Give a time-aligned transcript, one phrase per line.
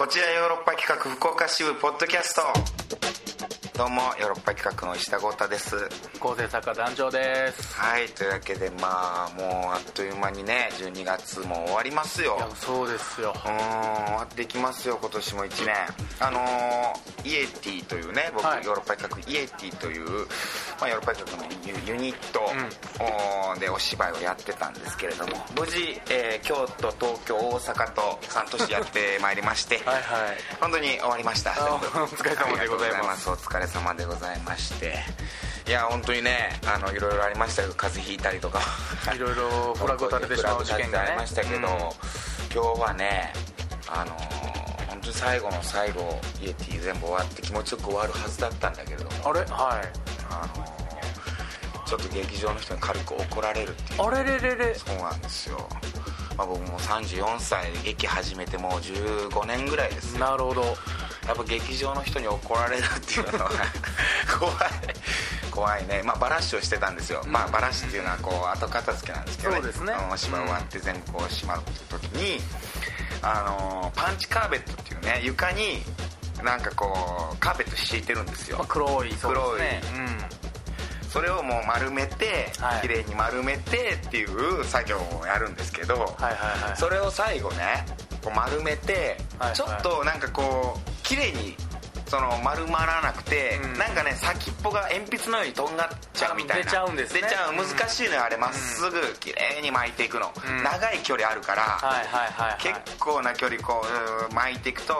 [0.00, 2.40] こちらヨーロッパ企画福岡支部ポッドキャスト。
[3.76, 5.76] どうもヨーロッパ企画の石田剛太です。
[6.18, 7.74] 構成作家団長です。
[7.74, 12.36] はいというわけでまあもうあっという間にね12月も終わりますよ。
[12.38, 13.34] いやそうですよ。
[13.36, 15.74] うーん終わっていきますよ今年も1年。
[16.18, 18.64] あのーイエティというね僕、はい。
[18.64, 20.26] ヨーロッパ企画イエティという、
[20.80, 21.44] まあ、ヨーロッパ企画の
[21.86, 25.32] ユユニット、おーでお芝居をやってたんですけれども。
[25.58, 29.76] 無事、えー京都東京大阪と3都市やってまいりまして。
[29.84, 30.02] はいはい。
[30.60, 31.50] 本当に終わりました。
[31.52, 33.28] お疲れ様でございます。
[33.30, 35.04] お疲れ様でございまして。
[35.66, 38.60] いや本当にねあのいろいろありましたけど風邪ひいたりとか。
[39.14, 41.08] いろいろフラグを立ててしまう事件がね。
[41.10, 41.62] ありましたけど、うん。
[41.68, 43.32] 今日はね
[43.88, 44.40] あのー
[44.88, 49.30] 本当に最後の最後イエティ全部終わって気持ちよく終わるはずだったんだけれども。
[49.30, 49.40] あれ？
[49.40, 49.48] はい。
[50.30, 50.69] あのー
[51.90, 54.02] ちょっと劇場の人に軽く怒られるっていう。
[54.02, 54.74] あれれれれ。
[54.76, 55.58] そうなんですよ、
[56.38, 60.20] まあ、僕も34歳で劇始めてもう15年ぐらいですよ。
[60.20, 60.62] なるほど。
[60.62, 63.50] やっぱ劇場の人に怒られるっていうのは
[64.38, 64.56] 怖い。
[65.50, 66.02] 怖いね。
[66.04, 69.92] まあバラッシュをしてたんですよ、まあバラッシュっていうのはこう後片付けなんですけどそうですね。
[70.14, 72.40] 芝居終わって全部こうしまう時に
[73.20, 75.82] あのパンチカーペットっていうね床に
[76.44, 78.58] なんかこうカーペット敷いてるんですよ。
[78.58, 80.39] まあ、黒いそうですね
[81.10, 82.82] それをもう丸めてはい。
[82.82, 86.34] 綺麗に丸めてっていう作業をやるんですけど、うんはいはい
[86.68, 86.76] はい。
[86.76, 87.84] それを最後ね
[88.22, 89.56] こう丸めて、はいはい。
[89.56, 91.56] ちょっとなんかこう綺麗に
[92.06, 93.78] その丸まらなくて、うん。
[93.78, 96.64] なんかね先っぽが鉛筆のようにとんがっちゃうみたいな。
[96.64, 97.22] 出ちゃうんですね。
[97.22, 97.52] 出ちゃう。
[97.52, 97.56] うん。
[97.56, 98.36] 難しいのよあれ。
[98.36, 100.62] まっすぐ綺麗に巻いていくの、うん。
[100.62, 102.62] 長い距離あるから、はいはいはいはい。
[102.62, 103.82] 結構な距離こ
[104.30, 104.94] う巻いていくと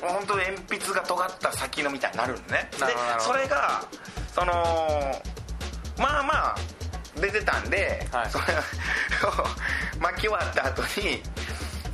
[0.00, 2.68] 本当に鉛筆が尖った先のみたいになるんね。
[2.72, 2.78] で
[3.18, 3.84] それが
[4.34, 4.52] その
[5.98, 6.56] まあまあ
[7.20, 8.30] 出てたんで、はい。
[8.30, 11.22] それを 巻き終わった後に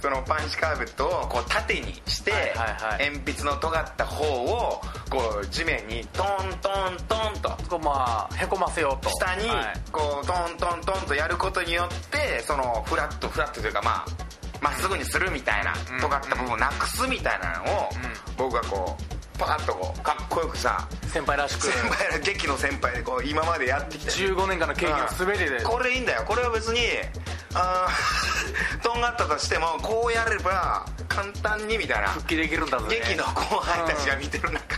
[0.01, 2.55] そのパンチカーペットをこう縦にして、
[2.99, 6.27] 鉛筆の尖った方をこう地面にトン
[6.61, 7.49] トントンと。
[7.69, 9.11] こうまあへこませようと。
[9.11, 9.81] 下にはい。
[9.91, 14.27] こうトントントンとやることによってそのフラットフラットというかまあ
[14.61, 17.91] まっすぐにするみたいなうん尖った部分をなくすみたいなのを
[18.37, 21.67] 僕がこうパカッとこうかっこよくさ先輩らしく。
[21.67, 24.13] 先輩ら劇の先輩でこう今までやってきた。
[24.13, 25.63] 15年間の経験を全てで。
[25.63, 26.25] これいいんだよ。
[26.27, 26.81] これは別に
[27.55, 32.09] あー とんがったとしてもこうやれば簡単にみたいな。
[32.09, 32.97] 復帰できるんだぞね。
[32.97, 34.77] 劇の後輩たちが見てる中。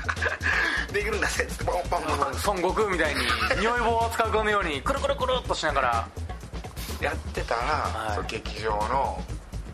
[0.93, 3.21] できるんだぜっつってポンポンポン孫悟空みたいに
[3.61, 6.09] 匂い棒を使うかのように くるくるくるっとしながら。
[7.01, 8.27] やってたら、はい。
[8.27, 9.23] 劇場の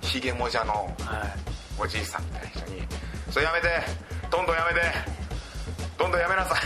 [0.03, 1.33] ひげもじゃのはい。
[1.79, 2.87] おじいさんみたいな人に
[3.33, 3.69] 「それやめて
[4.31, 4.93] どんどんやめて。
[5.99, 6.61] どんどんやめなさい」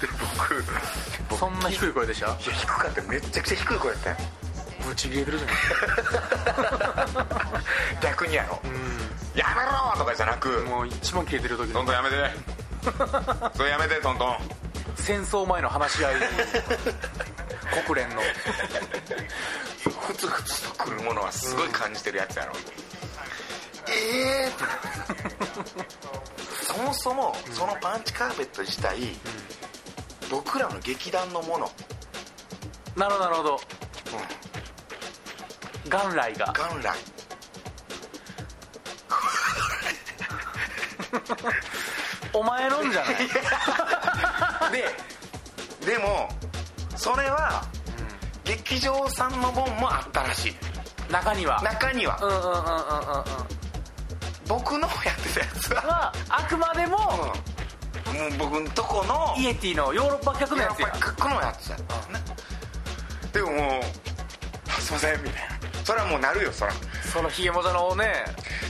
[0.00, 0.06] で
[0.38, 0.64] 僕
[1.28, 2.26] 僕そんな低い声でした？
[2.26, 4.16] いや低かっためっちゃくちゃ低い声やったよ
[4.86, 5.50] ぶち切れてるじゃん。
[8.02, 8.60] 逆にやろ
[9.34, 12.16] 「やめろ!」とかじゃなくもう一番消えてる時「どのんどんやめて。
[13.56, 14.36] それやめてトントン。
[14.96, 16.16] 戦争前の話し合い
[17.86, 18.22] 国連の。
[20.06, 22.52] ふつふつとくるものはすごい感じてるやつやろ、
[23.88, 24.64] ええって
[26.64, 28.98] そもそもそのパンチカーペット自体、
[30.30, 31.70] 僕らの劇団のもの、
[32.96, 33.60] なるほどなるほど。
[35.90, 36.46] 元来が。
[36.48, 36.98] 元来。
[42.32, 44.72] お前のんじゃない？
[44.72, 46.28] ででも
[46.96, 47.64] それは
[48.44, 50.54] 劇場さんの分もあったらしい。
[51.10, 51.62] 中には。
[51.62, 52.18] 中には。
[52.20, 53.55] うんうんうんうんうんうん
[54.46, 54.88] 僕のやっ
[55.22, 56.96] てたやつは、はあくまでも
[58.10, 60.88] うん、もう僕のとこのイエティのヨーロッパ客のやつや。
[60.88, 62.24] やっぱのやつやったね。
[63.32, 63.80] でももう
[64.68, 65.56] あすいませんみたいな。
[65.84, 66.72] それはもうなるよそら。
[67.12, 68.24] そのひげもじゃのね。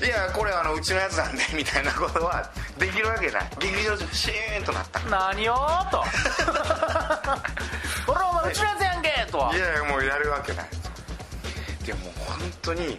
[0.04, 3.50] いやこれあのうちのやつなんでみたいなことはできるわけない。
[3.60, 5.00] 劇場中シーンとなった。
[5.00, 6.04] 何よーと。
[8.08, 9.54] 俺らお前うちのやつやんけとは。
[9.54, 10.66] いやいやもうやるわけない。
[11.84, 12.98] でも本当に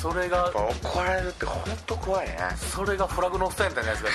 [0.00, 2.36] それが怒られるって本当怖いね。
[2.56, 4.10] それがフラグのおっさんやったんやつが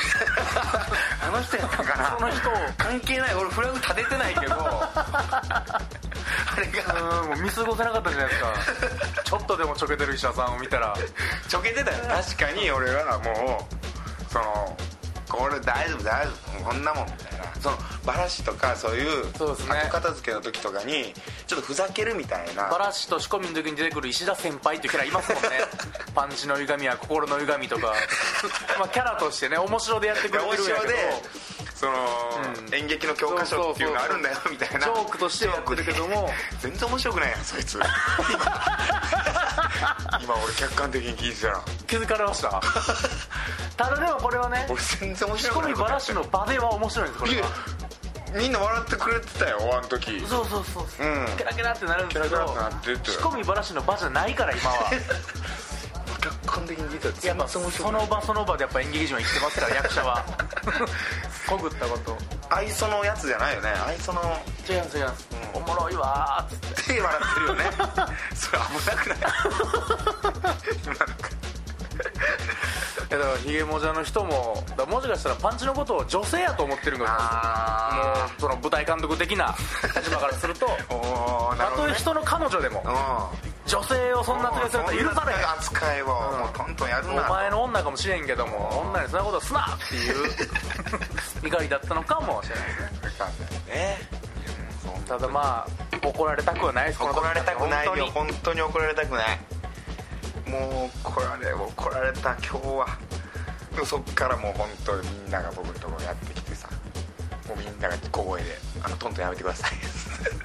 [1.27, 2.15] あの人やったかな。
[2.17, 3.35] その人を関係ない。
[3.35, 4.55] 俺フラグ立ててないけど。
[4.55, 5.75] あ
[6.57, 7.29] れがうん。
[7.31, 8.53] もう見過ごせなかったじゃないですか。
[9.25, 10.95] ちょっとでもちょけてる医者さんを見たら。
[11.49, 11.97] ちょけてたよ。
[12.07, 14.77] 確かに俺はもうその
[15.27, 16.63] これ大丈夫大丈夫。
[16.63, 17.05] こんなもん。
[17.07, 17.32] みたいな
[17.63, 19.55] そのバラシとかそういう後
[19.89, 21.13] 片付けの時とかに
[21.47, 22.69] ちょっとふざけるみたいな。
[22.69, 25.49] バラシと仕込みの時に出てくる石田先輩っていうキャラいますもんね。
[26.13, 27.93] パンチの歪みは心の歪みとか。
[28.77, 30.93] まあキャラとしてね面白でやってくれて面るんやけど。
[31.75, 31.93] その、
[32.67, 32.73] うん。
[32.75, 34.79] 演劇の教科書っていうのあるんだよみたいな。
[34.81, 36.29] ジョークとしてやってるけども。
[36.59, 37.79] 全然面白くないやんそいつ。
[40.21, 41.61] 今俺客観的に聞いてたら。
[41.87, 42.61] 気づかれました？
[43.77, 45.73] ただでもこれはね俺全然面仕白くない。
[45.73, 47.47] 込みばらしの場では面白いんですこれは。
[48.35, 50.19] みんな笑ってくれてたよあの時。
[50.21, 51.37] そうそうそうそう、うん。
[51.37, 54.91] ケラケラってなるんですけどケラケラってなってて仕込みばらしの場じゃないから今は。
[56.21, 57.59] 客観的に聞いたらやっぱそ
[57.91, 60.23] の場その場でやっぱ演劇人は生きてますから役者は。
[61.47, 62.17] こぐったこと。
[62.49, 63.69] 愛想のやつじゃないよね。
[63.85, 64.21] 愛想の。
[64.69, 66.93] 違います違います、おもろいわーっつって。
[66.95, 67.65] 手笑ってるよね。
[68.33, 69.17] それ危なくない？
[70.85, 71.29] 今なんか
[73.17, 78.37] だからヒゲモジャの人ももしかしたらパンチのことを女性やと思ってるんかも。
[78.37, 79.55] うその舞台監督的な
[79.95, 80.65] 立場からすると
[81.57, 83.53] たとえ人の彼女でもうん。
[83.65, 85.49] 女性をそんな扱いすると許されへん。
[85.51, 87.25] 扱いをもうトントンやるな。
[87.27, 90.29] お前の女かもしれんけども女にそんなことすなっていう
[91.47, 92.65] 怒りだったのかもしれない。
[93.01, 93.19] です
[93.67, 93.73] ね。
[93.75, 94.23] ね
[95.07, 97.03] ただまあ怒られたくはないです。
[97.03, 98.07] 怒られたくないよ。
[98.13, 99.39] 本当に怒られたくない
[100.53, 102.87] もう怒られ怒られた今日は。
[103.73, 106.69] でもそっからもう本当にみんなが僕のところやってきてさ。
[107.47, 109.71] もうみんなが小声で「あのトントンやめてください」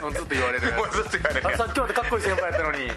[0.03, 2.91] もうずっと言われるもうずっと言われるさっきまでかっこいい先輩やったのに。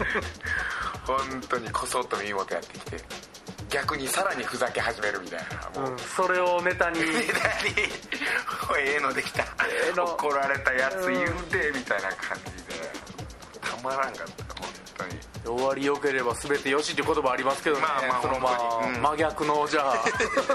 [1.06, 3.04] 本当にこそっと耳元やってきて。
[3.70, 5.40] 逆にさらにふざけ始めるみたい
[5.74, 5.80] な。
[5.80, 7.00] もう、うんそれをネタに。
[7.06, 7.30] みたいに
[8.78, 9.46] ええのできた、え
[9.92, 10.04] えの。
[10.04, 12.92] 怒られたやつ言うてみたいな感じで。
[13.60, 14.49] たまらんかった
[15.44, 19.94] 終わりよければ全てよしっていう言葉ありますけどね、まあまあそのまあ、真逆のじゃあ。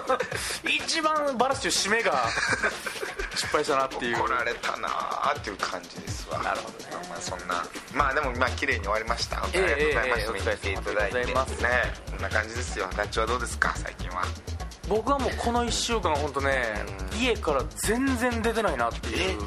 [0.70, 2.26] 一番バラしてる締めが
[3.36, 4.18] 失敗したなっていう。
[4.18, 6.40] 怒られたなーっていう感じですわ。
[6.44, 7.08] なるほどね。
[7.10, 7.66] まあそんな。
[7.94, 9.38] まあでもまあ綺麗に終わりました。
[9.38, 11.18] ありがとうございます、ええええ見に来ていただいて。
[11.18, 11.50] お疲れ様でございます。
[11.64, 12.88] ねこんな感じですよ。
[12.96, 13.74] ダッチはどうですか？
[13.76, 14.24] 最近は。
[14.88, 16.86] 僕はもうこの1週間本当ね、
[17.20, 19.42] 家から全然出てないなっていう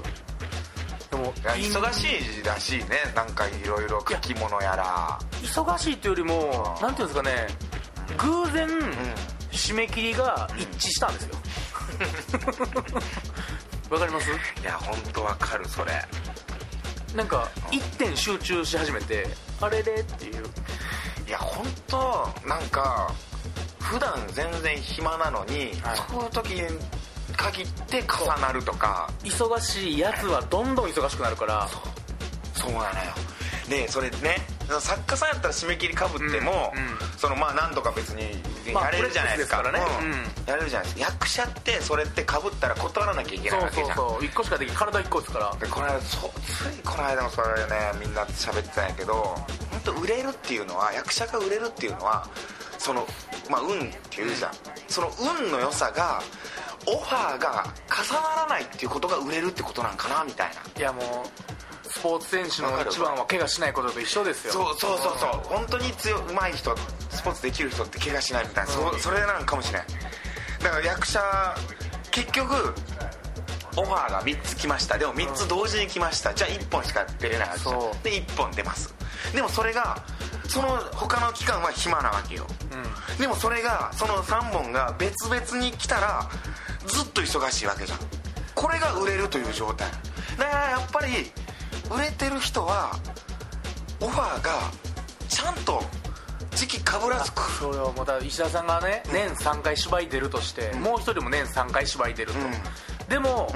[1.11, 2.07] でも忙し
[2.41, 2.89] いらしいね。
[3.15, 5.19] なんかいろいろ書き物やら。
[5.43, 6.83] 忙しいというよりもうん。
[6.83, 7.47] なんていうんですかね。
[8.19, 8.71] 偶然、ん。
[9.51, 11.35] 締め切りが一致したんですよ。
[13.91, 14.31] わかります？
[14.61, 15.93] いや本当わかるそれ。
[17.17, 19.27] なんか一点集中し始めて
[19.61, 20.45] あれれっていう。
[21.27, 23.11] いや本当なんか
[23.81, 25.99] 普段全然暇なのに、はい。
[26.11, 26.63] そういう時に
[27.39, 29.09] 限って重なるとか。
[29.23, 31.69] 忙しいやつはどんどん忙しくなるから。
[32.53, 32.73] そう。
[32.73, 32.91] なのよ。
[33.69, 34.37] でそれね。
[34.81, 36.99] 作家さんやったら締め切りかぶっても、うんうん。
[37.17, 38.25] そのまあなんとか別に
[38.73, 40.27] まあやれるじゃないですか,、フレックスですからね。
[40.45, 40.53] うん。
[40.53, 41.11] やれるじゃないですか。
[41.13, 43.97] 役者ってそれってかぶったら断らなきゃいけそうそうないわけじゃん。
[43.97, 45.55] そう1個しかでき体1個ですから。
[45.57, 49.15] でこの間そついこの間もそれねみんな喋ってたんやけど
[49.71, 52.29] 本当売れるっていうのは役者が売れるっていうのは
[52.79, 53.07] その
[53.49, 54.51] まあ運っていうじゃん、
[54.89, 56.23] その運の良さが
[56.89, 60.81] オファーが重ならないっていうことが売れるってことなんかなみたいな。
[60.81, 64.53] いやもうスポーツ選手の一番は怪我しないことと一緒ですよ。
[64.53, 65.31] そうそうそうそう。
[65.45, 66.77] 本当に強いうまい人
[67.11, 69.89] スポーツできる人って怪我しないみたいな、そそれなんかもしれない
[70.63, 71.21] だから役者
[72.11, 72.53] 結局
[73.77, 74.99] オファーが3つ来ました。
[74.99, 76.35] でも3つ同時に来ました。
[76.35, 77.81] じゃあ1本しか出れないわけじゃん。
[77.81, 78.05] そう。
[78.05, 78.95] で1本出ます。
[79.35, 80.05] でもそれが
[80.49, 82.47] その他の期間は暇なわけよ、
[83.21, 86.29] でもそれがその3本が別々に来たら
[86.87, 87.99] ずっと忙しいわけじゃん。
[88.55, 89.89] これが売れるという状態。
[90.39, 91.31] だからやっぱり
[91.91, 92.93] 売れてる人は
[94.01, 94.71] オファーが
[95.29, 95.83] ちゃんと
[96.55, 102.39] 時期かぶらず来るそれはもうだから石田さんがね年3回芝居出るとして、もう一人も年3回芝居出ると、
[103.09, 103.49] でも、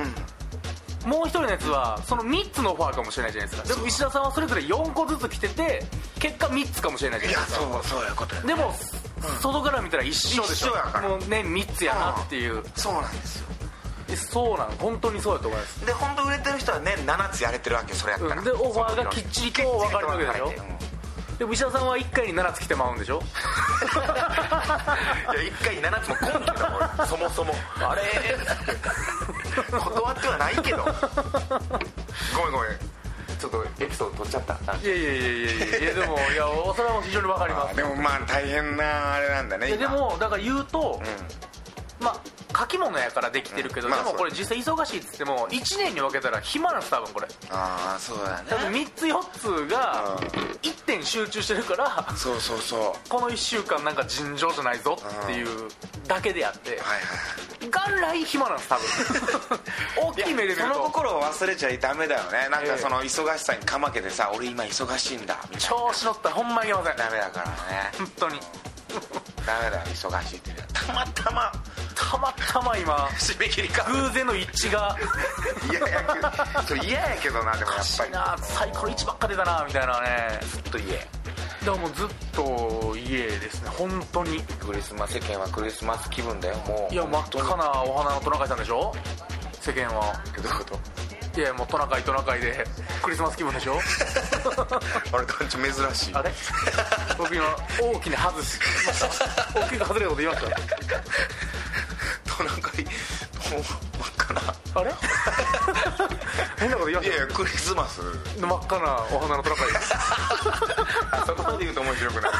[1.05, 3.69] もう一人のやつはその3つのオファーかもしれないじゃないですか。
[3.75, 5.85] でも石田さんはそれぞれ4個ずつ来てて
[6.21, 7.67] 結果3つかもしれないじゃいやないですか。
[7.67, 8.73] そうそういうことやでも、
[9.41, 11.01] 外から見たら一緒でしょ。
[11.01, 13.47] もう年3つやなっていう、そうなんですよ。
[14.13, 15.87] えそうなの本当にそうだと思います。
[15.87, 18.45] で本当売れてる人は年7つやれてるわけそれやったら、うん。
[18.45, 20.53] でオファーがきっちりと分かるわけでしょ。
[21.39, 23.23] でも石田さんは1回に7つ来てまうんでしょ。
[23.23, 24.03] いや
[25.59, 26.67] 1回7つも来んけど
[26.99, 27.55] 俺そもそも。
[27.81, 28.03] あれ
[29.73, 30.85] 断ってはないけど。
[30.85, 33.02] ごめんごめん
[33.43, 34.55] ちょっとエピソード取っちゃった。
[34.55, 35.51] いやいやいやいや
[35.83, 35.95] いや。
[35.95, 36.47] でもいや
[36.77, 37.77] それは非常に分かります。
[37.77, 41.03] でもまあ大変なあれなんだねいやで今もだから言うと、
[42.01, 42.21] うまあ
[42.57, 43.93] 書き物やからできてるけど、うん。
[43.93, 47.27] まあでもこれ実際忙しいっつっても1年に分けたら暇なんです多分これ。
[47.27, 48.47] んああそうだね。
[48.49, 50.43] 多分3つ4つがうん。
[50.63, 52.81] 1点集中してるからそうそうそう。
[52.81, 55.69] はいこの1週間なんか尋常じゃないぞっていう
[56.07, 56.81] だけであってはい
[57.67, 59.61] 元来暇なんです多分。
[60.13, 62.49] 大きい目で見そのると心を忘れちゃダメだよね。
[62.51, 65.59] なんかその忙しさにかまけてさ俺今忙しいんだみたいな。
[65.59, 67.93] 調子乗ったらほんまいけませんダメだからね。
[67.99, 68.41] 本当に。
[69.47, 70.51] ダメだよ忙しいって。
[70.73, 71.53] たまたま
[72.13, 74.97] たまたま今締め切りか偶然の一致が。
[75.71, 76.21] 嫌やけ
[76.61, 78.11] どそれ嫌やけどなでもやっぱり。
[78.11, 80.41] なサイコロ1ばっか出たなみたいなね。
[80.53, 81.07] ずっと家だか
[81.67, 84.41] らもうずっと家ですね本当に。
[84.43, 86.95] クリスマス世間はクリスマス気分だよもう。
[86.95, 88.93] いや真っ赤なお花のトナカイさんでしょ？
[89.61, 90.13] 世間は。
[90.37, 91.41] どういうこと？
[91.41, 92.63] いやもうトナカイトナカイで
[93.03, 93.79] クリスマス気分でしょ？
[93.81, 96.15] あれ団地珍しい？
[96.15, 96.31] あれ？
[97.17, 97.45] 僕今
[97.81, 98.59] 大きな外し
[99.55, 100.57] 大きく外れたこと言いました？
[102.37, 103.73] トナカイもう真っ
[104.19, 104.41] 赤な。
[104.75, 104.93] あれ？
[106.59, 108.01] 変なこと言いましいやいやクリスマス。
[108.41, 109.69] た真っ赤なお花のトナカイ
[111.13, 112.31] あそこまで言うと面白くない。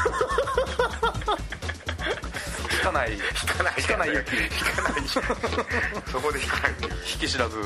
[2.73, 3.13] 引かない。
[3.13, 4.33] 引かない引かない雪。
[4.35, 5.21] 引かないそ
[6.19, 6.71] こで引かない
[7.13, 7.57] 引き知らず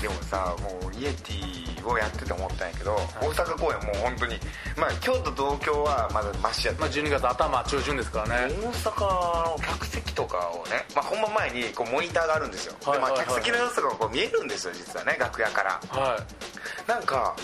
[0.00, 4.36] でもさもうイエティをやってて思ったんやけど、大阪公演もう本当に
[4.76, 8.54] まあ京都東京はまだマシやったまあ12月頭中旬ですからね。
[8.54, 15.80] 大阪の客席とかをね、まあ、本番前にこうモニターがあるんですよ、はいはいはいでまあ、客席の様子とかがこう見えるんですよ実はね楽屋から。
[15.88, 16.88] はい。
[16.88, 17.36] なんか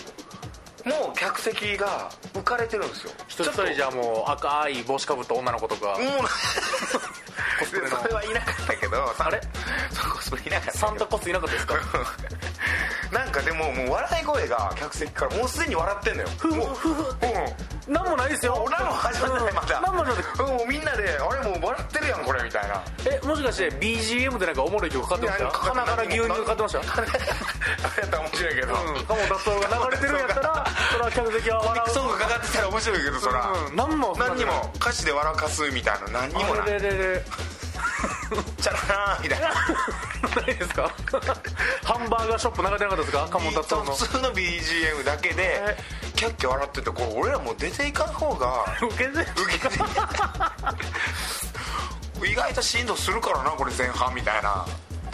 [0.85, 3.11] もう客席が浮かれてるんですよ。
[3.27, 5.87] 一人一人じゃもう赤い帽子かぶった女の子とか。
[5.87, 5.97] もう
[7.65, 9.41] それはいなかったけどあれ？
[9.91, 11.75] そうコスプレいなかったサンタコスいなかったですか？
[13.15, 16.27] なんかでももう笑い声が客席からもうすでに笑ってんのよ。
[16.37, 17.01] ふふもうふふ。
[17.87, 17.93] うん。
[17.93, 18.61] なんもないですよ。
[18.65, 19.81] 俺らも始まってないまだ。
[19.81, 20.13] なんもない。
[20.15, 22.83] うんもうみんなであれもう笑ってるやんこれみたいな。
[23.05, 25.49] えもしかして BGM でなんかおもろい曲かかってました。
[25.49, 26.79] 鼻から牛乳かかってました？
[26.99, 29.05] あれやったら面白いけど、うん。
[29.05, 31.89] 鴨達夫が流れてるんやったらそれは客席は笑う。
[31.91, 33.75] ソングかかってたら面白いけどそら、うん。
[33.77, 36.19] 何も何にも歌詞で笑かすみたいな。
[36.19, 36.59] 何にもない。
[36.61, 37.23] あれれれれ
[38.61, 39.47] チャララーみたいな。
[40.41, 40.91] ないですか？
[41.83, 43.27] ハンバーガーショップ流れてなかったですか？
[43.31, 43.95] 鴨達夫の。
[43.95, 45.77] 普通の BGM だけで
[46.15, 49.25] キャッキャ笑っててこれ俺らもう出ていかん方が受けて受
[49.59, 49.79] けて
[52.25, 54.65] 意外と振動するからなこれ前半みたいな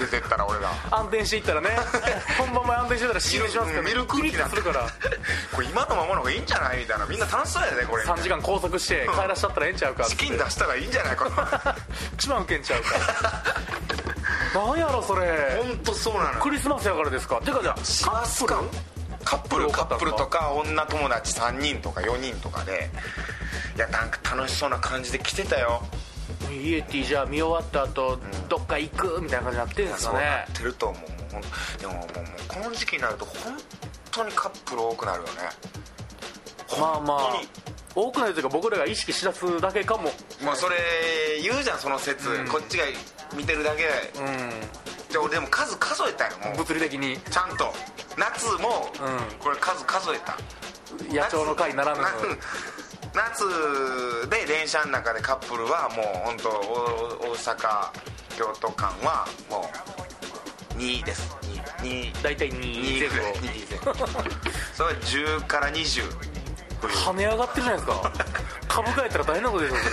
[0.06, 0.72] 出てったら俺ら。
[0.92, 1.70] 安定していったらね。
[2.38, 4.06] 本番前安定してたら死にしますから見る
[4.50, 4.88] するから。
[5.54, 7.06] これ今のままの方がいいんじゃないみたいな。
[7.06, 8.04] みんな楽しそうやでこれ。
[8.04, 11.76] 3時間拘束して帰らしちゃったらええんちゃうかチキン出したらいいんじゃないかな
[12.14, 12.90] 一番受けんちゃうか。
[14.54, 15.62] らなんやろそれ。
[15.64, 16.42] 本当そうなの。
[16.42, 17.40] クリスマスやからですか。
[17.42, 18.62] てかじゃあしますか。
[19.24, 19.70] カップル？
[19.70, 22.90] カップルとか女友達3人とか4人とかで。
[23.76, 25.82] いやなんか楽しそうな感じで来てたよ
[26.52, 31.02] イエティじゃあ見終わった後、どっか行くみたいな感じになってるんですそうなかねってると思う。
[31.80, 32.08] でももう
[32.48, 33.58] この時期になると本
[34.12, 35.32] 当にカップル多くなるよね。
[36.80, 37.42] まあまあ
[37.94, 40.04] 多くないというか僕らが意識しだすだけかも。
[40.04, 40.10] も
[40.54, 40.76] うそれ
[41.42, 42.48] 言うじゃんその説、うん。
[42.48, 42.86] こっちが
[43.36, 43.84] 見てるだけ。
[43.84, 46.58] でうで俺でも数数えたよもんう。
[46.58, 47.18] 物理的に。
[47.18, 47.74] ちゃんと。
[48.18, 49.40] 夏もうん。
[49.40, 50.38] これ数数えた。
[51.10, 52.02] 野鳥の会ならぬ
[53.14, 57.92] 夏夏で電車の中でカップルはもう本当大大阪
[58.38, 59.70] 京都間はも
[60.76, 61.36] う2です。
[61.82, 64.08] 2 2大体2前ぐらい後2前後。
[64.74, 66.04] それ10から20
[66.82, 68.12] 跳ね上がってるじゃないですか。
[68.68, 69.90] 株価やったら大変なことですよそ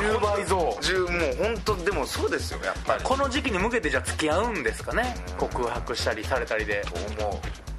[0.00, 0.08] れ。
[0.08, 0.78] 10倍増。
[0.80, 3.04] 10もう本当でもそうですよやっぱり。
[3.04, 5.14] この時期に向けてじゃあ付き合うんですかね。
[5.38, 6.82] 告白したりされたりで。
[6.86, 7.73] と思う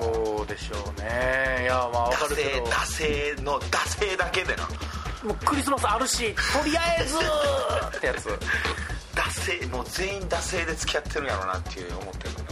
[0.00, 1.62] そうでしょうね。
[1.62, 2.66] いやまあわか惰るけど。
[2.66, 4.64] 性惰性の惰性だけでな。
[5.24, 7.16] もうクリスマスあるしとりあえず
[7.96, 8.28] ってやつ。
[9.14, 12.42] 惰性もう全員惰性で付き合ってるんやろうなっていう思ってるんだ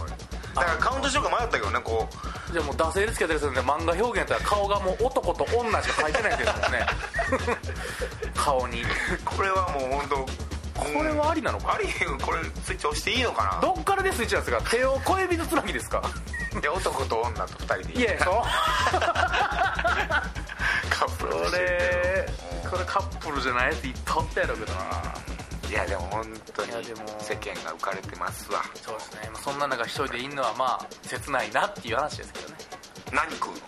[0.00, 0.16] 俺は。
[0.54, 2.52] だからカウントしようか迷ったけどねこう。
[2.52, 6.86] じゃあもう惰性で付き合ってる人で漫画表現やったら顔がもう男と女しか書いてないですもんね。
[8.34, 8.82] 顔に。
[9.24, 10.16] これはもう本当
[10.80, 11.74] これはありなのか？
[11.74, 11.86] あり
[12.24, 13.60] これスイッチ押していいのかな？
[13.60, 14.62] どっからでスイッチなんですか？
[14.70, 16.02] 手を小指のつなぎですか？
[16.60, 18.00] で男と女と二人でいい。
[18.00, 18.34] いやそう。
[20.90, 22.28] カップルとこれ
[22.70, 24.80] これカップルじゃないやついっぱいおったやろうけどな。
[25.68, 26.24] いやでも本
[26.54, 26.72] 当に
[27.20, 28.62] 世間が浮かれてますわ。
[28.74, 29.30] そうですね。
[29.32, 32.54] まあそんな中一人でいんのはまあ切ないなっていう話ですけどね。
[33.12, 33.58] 何食うの？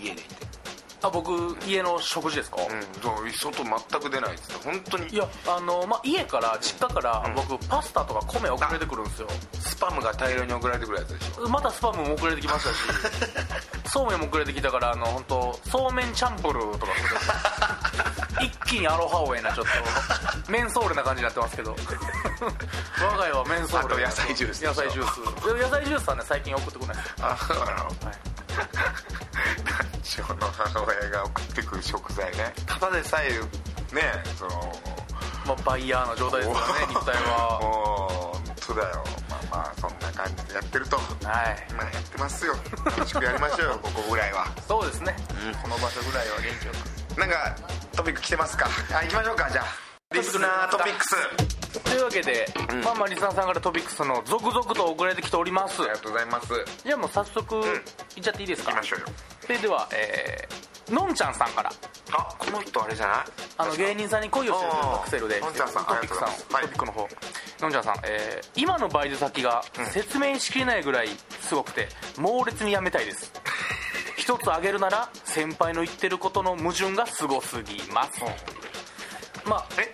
[0.00, 0.40] 家でいて。
[1.02, 4.64] あ僕家の食事ですか、うんそう外全く出ないっつって。
[4.70, 5.08] 本当に。
[5.08, 7.34] いやあの、まあ、家から実家からうん。
[7.34, 9.28] 僕パスタとか米送られてくるんですよ。
[9.54, 11.48] スパムが大量に送られてくるやつでしょ。
[11.48, 12.76] またスパムも送られてきましたし
[13.90, 16.92] そうめんも送られてきたからあの本当そうめんチャンプルーとか
[18.40, 19.66] 一気にアロハオエなちょっ
[20.46, 20.50] と。
[20.50, 21.74] メンソーレな感じになってますけど。
[23.00, 24.04] 我が家はメンソーレ。
[24.06, 25.54] あと野菜ジュース野菜ジュース。
[25.54, 26.96] で野菜ジュースはね最近送ってこない。
[26.96, 27.86] ですあそうなのはい
[29.64, 32.52] 団長の母親が送ってくる食材ね。
[32.66, 33.30] ただでさえ
[33.94, 34.72] ねその
[35.46, 37.60] まあ、バイヤーの状態ですからね肉体は。
[37.60, 39.04] もう本当だよ
[39.50, 40.96] まあまあそんな感じでやってると。
[40.96, 41.06] はい。
[41.74, 42.54] まあやってますよ。
[42.84, 44.46] 楽しくやりましょうよ ここぐらいは。
[44.66, 45.14] そうですね、
[45.44, 45.54] うん。
[45.56, 46.72] この場所ぐらいは元気よ
[47.16, 47.20] く。
[47.20, 47.56] なんか
[47.96, 48.66] トピック来てますか？
[48.92, 50.14] あ行きましょうかじゃあ。
[50.14, 51.16] リスナートピックス。
[51.84, 52.80] というわけで、ん。
[52.84, 55.80] まあまあリスナーさんからトピックスの続々と送られてきております。
[55.82, 56.48] ありがとうございます。
[56.84, 57.56] じゃあもう早速
[58.16, 58.70] いっちゃっていいですか？
[58.72, 59.06] 行きましょうよ。
[59.42, 61.70] それではえーのんちゃんさんから。
[62.12, 63.16] あこの人あれじゃない？
[63.58, 64.96] あの芸人さんに恋をしてるあー。
[64.96, 66.62] アクセルでのんちゃんさんトピックさんはい。
[66.64, 67.08] トピックの方
[67.62, 69.62] のんちゃんさん、えー今のバイト先が
[69.92, 71.08] 説明しきれないぐらい
[71.40, 71.88] すごくて
[72.18, 73.32] 猛烈に辞めたいです。
[74.16, 78.20] 一つ挙げるなら先輩の言ってることの矛盾がすごすぎます。
[79.46, 79.92] まあえ？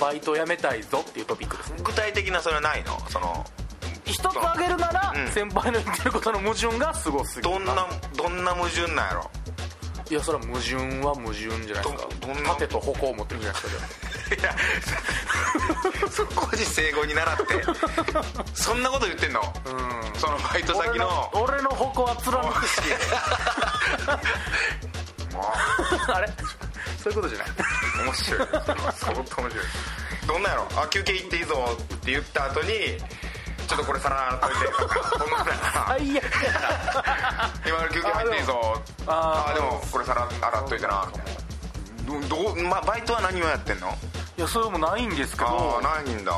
[0.00, 1.78] バイト辞めたいぞっていうトピックですね。
[1.82, 2.98] 具体的なそれはないの？
[3.08, 3.44] その
[4.04, 5.28] 一つ挙げるなら、うん。
[5.30, 7.64] 先輩の言ってることの矛盾がすごすぎます。
[7.64, 9.30] どんなどんな矛盾なんやろ？
[10.10, 12.08] いやそれは矛盾は矛盾じゃないですか。
[12.20, 12.50] どどんな？
[12.50, 14.01] 盾と矛を持ってるじゃないですか
[14.34, 14.54] い や
[16.10, 17.44] そこ時生語に習って。
[18.54, 19.40] そんなこと言ってんの？
[19.66, 19.74] うん。
[20.20, 21.30] そのバイト先の。
[21.34, 22.80] 俺の矛は貫くし。
[26.12, 26.28] あれ？
[27.02, 27.46] そういうことじゃない。
[28.04, 28.40] 面白い。
[28.48, 28.60] 相当
[29.20, 29.52] 面白い。
[30.26, 30.68] どんなんやろ？
[30.82, 32.68] あ休憩行っていいぞって言った後に
[33.68, 34.56] ちょっとこれ皿洗っといて。
[34.66, 35.86] とかそんなんやな。
[35.88, 36.58] 最悪やな。
[37.66, 38.82] 今休憩入っていいぞ。
[39.06, 41.08] あーあーでもこれ皿洗っといてな
[42.06, 43.96] どどう、ま、バイトは何をやってんの？
[44.38, 46.32] いやそれもないんですけあどあないんだ。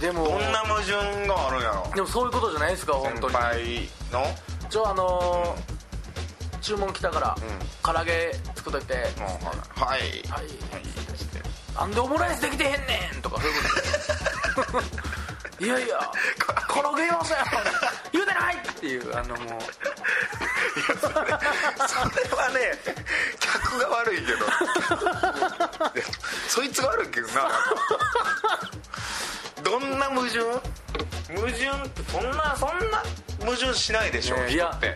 [0.00, 0.92] でもどんな矛盾
[1.28, 1.90] があるんやろ？
[1.94, 3.34] でもそういうことじゃないですか本先当に。
[3.34, 4.68] 輩の？
[4.68, 5.74] ちょあのー
[6.60, 7.36] 注文来たから、
[7.82, 9.34] 唐揚げ作っといて、うんはい。
[9.78, 10.00] はい。
[10.00, 10.48] はい。
[11.78, 12.78] なんでオムライスできてへんね
[13.18, 13.38] んとか。
[13.38, 15.03] そういうこと
[15.60, 16.00] いやいや
[16.68, 17.38] 唐揚げ言いません
[18.12, 19.60] 言うてないっていうあのもう。
[20.98, 22.72] それはね
[23.38, 24.38] 客が悪いけど。
[26.48, 27.48] そいつが悪いけどな
[29.62, 30.40] どんな矛盾？
[31.34, 33.02] 矛盾ってそんなそんな
[33.40, 34.70] 矛盾しないでしょ、ねいや。
[34.70, 34.94] 人って。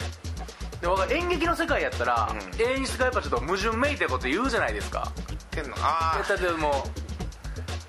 [1.08, 2.38] で演劇の世界やったら、うん。
[2.60, 5.10] 演出がやっぱちょっと矛盾めいたこと言うじゃないですか。
[5.28, 6.84] 言ってんのあ例えばもうあ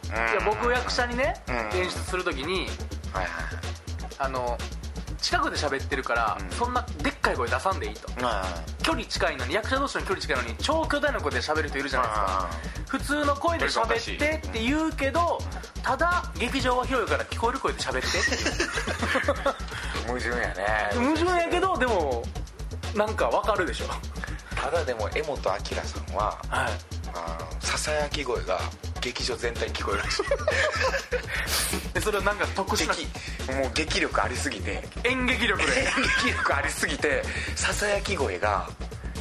[0.10, 1.78] いや僕役者にね、うん。
[1.80, 2.68] 演出するときに
[3.14, 3.28] はいはい
[4.18, 4.58] あの
[5.22, 6.50] 近くで喋ってるから、うん。
[6.52, 8.26] そんなでっかい声出さんでいいと。
[8.26, 12.50] はい距離近いのに役者同士の距離近いのに超巨大な声で喋る人いるじゃないですか。
[12.88, 15.40] 普通の声で喋ってって言うけど
[15.84, 19.30] ただ劇場は広いから聞こえる声で喋ってっていう。
[20.10, 20.56] 矛盾やね。
[20.96, 22.24] 矛盾やけどでも
[22.96, 23.86] なんかわかるでしょ。
[24.56, 25.42] ただでも江本明
[25.84, 27.00] さんははい。
[27.14, 28.60] あのささやき声が
[29.02, 30.24] 劇場全体に聞こえるらしい。
[31.94, 33.08] でそれはなんか特殊な劇
[33.54, 34.88] もう劇力ありすぎて。
[35.04, 35.92] 演劇力で。
[36.24, 37.24] 劇力ありすぎて
[37.56, 38.70] ささやき声が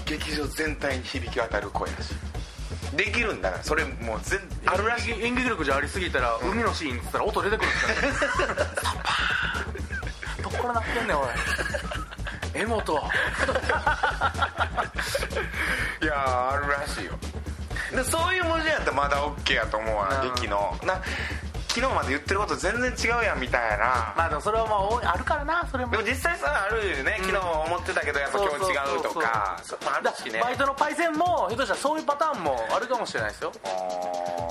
[0.05, 2.97] 劇場全体に響き渡る声らしい。
[2.97, 7.93] できるんだからそれもう全あるらしい演劇力じゃありすぎたら、海のシーンっつったら音出てくるんですか
[8.47, 8.55] ら。
[8.55, 11.29] ねパーンどこからなってんねんおい。
[12.55, 12.93] 江本
[16.03, 17.19] いやーあるらしいよ
[17.91, 20.35] でそういう文字やったらまだ OK やと思うわなうん。
[20.35, 20.77] 劇の。
[20.85, 21.01] な
[21.79, 24.13] 昨日まで言ってること全然違うやんみたいな。
[24.17, 25.93] まあでもそれはまああるからなそれも。
[25.93, 27.19] でも実際さあるよね。
[27.21, 29.63] 昨日思ってたけどやっぱ今日違うとか。
[29.87, 30.41] あるしね。
[30.41, 33.53] バイトのパイセンもひょっとしたらそういうパターンもあるかもしれないですよ。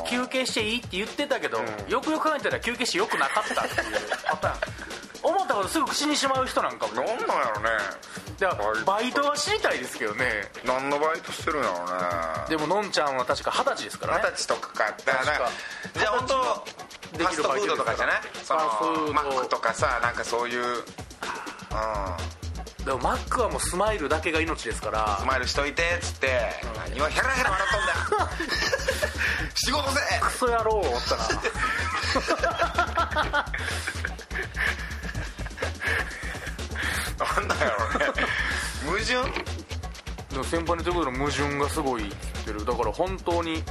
[0.08, 1.66] 休憩していいって言ってたけど、ん。
[1.90, 3.84] よくよく考えたら休憩してよくなかったっていう
[4.24, 4.88] パターン。
[5.24, 6.94] 思ったことすぐ口にしまう人なんかも。
[6.94, 7.70] なんなんやろね。
[8.40, 10.26] だからバイトは知りたいですけどね。
[10.64, 12.56] 何のバイトしてるんやろうね。
[12.56, 14.24] でものんちゃんは確か二十歳ですからね。
[14.24, 14.96] 二十歳とかか。
[15.06, 15.50] だから
[15.94, 17.96] じゃあ本当フできるァストフードとか。
[17.96, 18.22] じゃない？
[18.44, 18.60] その
[19.14, 20.78] マックとかさなんかそういううん。
[22.86, 25.18] でもマックはもうスマイルだけが命ですから。
[25.20, 26.40] スマイルしといてっつって
[26.90, 27.78] 何をヘラヘラ笑っと
[28.16, 28.24] んだ。
[28.24, 28.30] よ
[29.56, 31.28] 仕事せクソ野郎おったな。
[37.20, 38.06] なんだやろうね
[38.86, 39.14] 矛盾？
[40.30, 42.14] でも先輩の言ってることの矛盾がすごいっ
[42.46, 42.64] てる。
[42.66, 43.64] だから本当に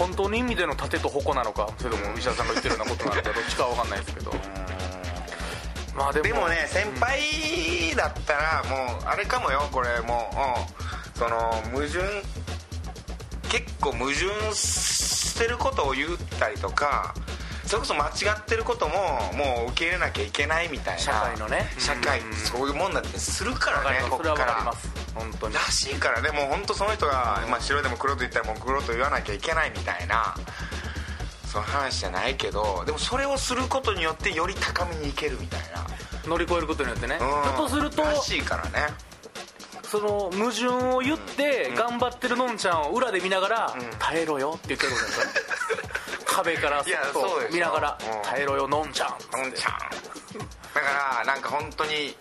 [0.00, 4.32] 本当の意味での盾と矛なのかそれとも石田さんが言ってるようなことなのかどっちかは分かんないですけど。
[5.94, 6.24] まあでも。
[6.24, 11.36] でもね先輩だったらもうあれかもよこれもう、うん、その
[11.70, 12.00] 矛盾
[13.50, 16.08] 結構矛盾してることを言っ
[16.38, 17.14] たりとか
[17.66, 18.10] それこそ間違
[18.40, 18.94] ってることも
[19.36, 20.98] もう受け入れなきゃいけないみたいな。
[20.98, 21.70] 社会のね。
[21.78, 22.20] 社会。
[22.20, 22.32] うん。
[22.32, 24.16] そういうもんだってするからります。
[24.16, 25.54] それは分ねこっかからります本当に。
[25.54, 30.34] らしいからねもう本当その人が、まあ、白でも黒と言ったらもう黒と言わなきゃいけないみたいな
[31.46, 35.86] その話じゃないけどでもそれをすることによってより高みにいけるみたいな。
[36.26, 37.16] 乗り越えることによってね。
[37.16, 37.30] ひうん。
[37.30, 38.86] ょっとするとらしいからね。
[39.82, 45.24] その矛盾を言って頑張ってるのんちゃんを裏で見ながらん「耐えろよ」って言ってることですよ。
[45.26, 45.32] ね
[46.26, 49.72] 壁からそっと見ながらうん「耐えろよのんちゃん」のんちゃん。
[50.74, 52.14] だからなんか本当に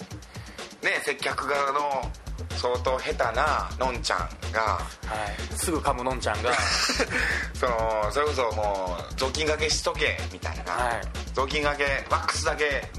[0.81, 2.11] ね接客側の
[2.59, 4.19] 相当下手なのんちゃん
[4.51, 6.51] がはい、すぐ噛むのんちゃんが。
[7.55, 11.01] そのそれこそもう雑巾がけしとけみたいな、はい。
[11.33, 12.91] 雑巾がけワックスだけ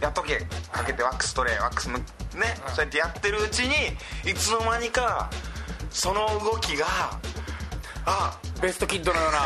[0.00, 0.38] やっとけ
[0.70, 2.04] かけてワックス取れワックスむね、
[2.74, 5.30] そうやってやってるうちにいつの間にか
[5.90, 6.86] その動きが
[8.04, 9.38] あベストキッドのような。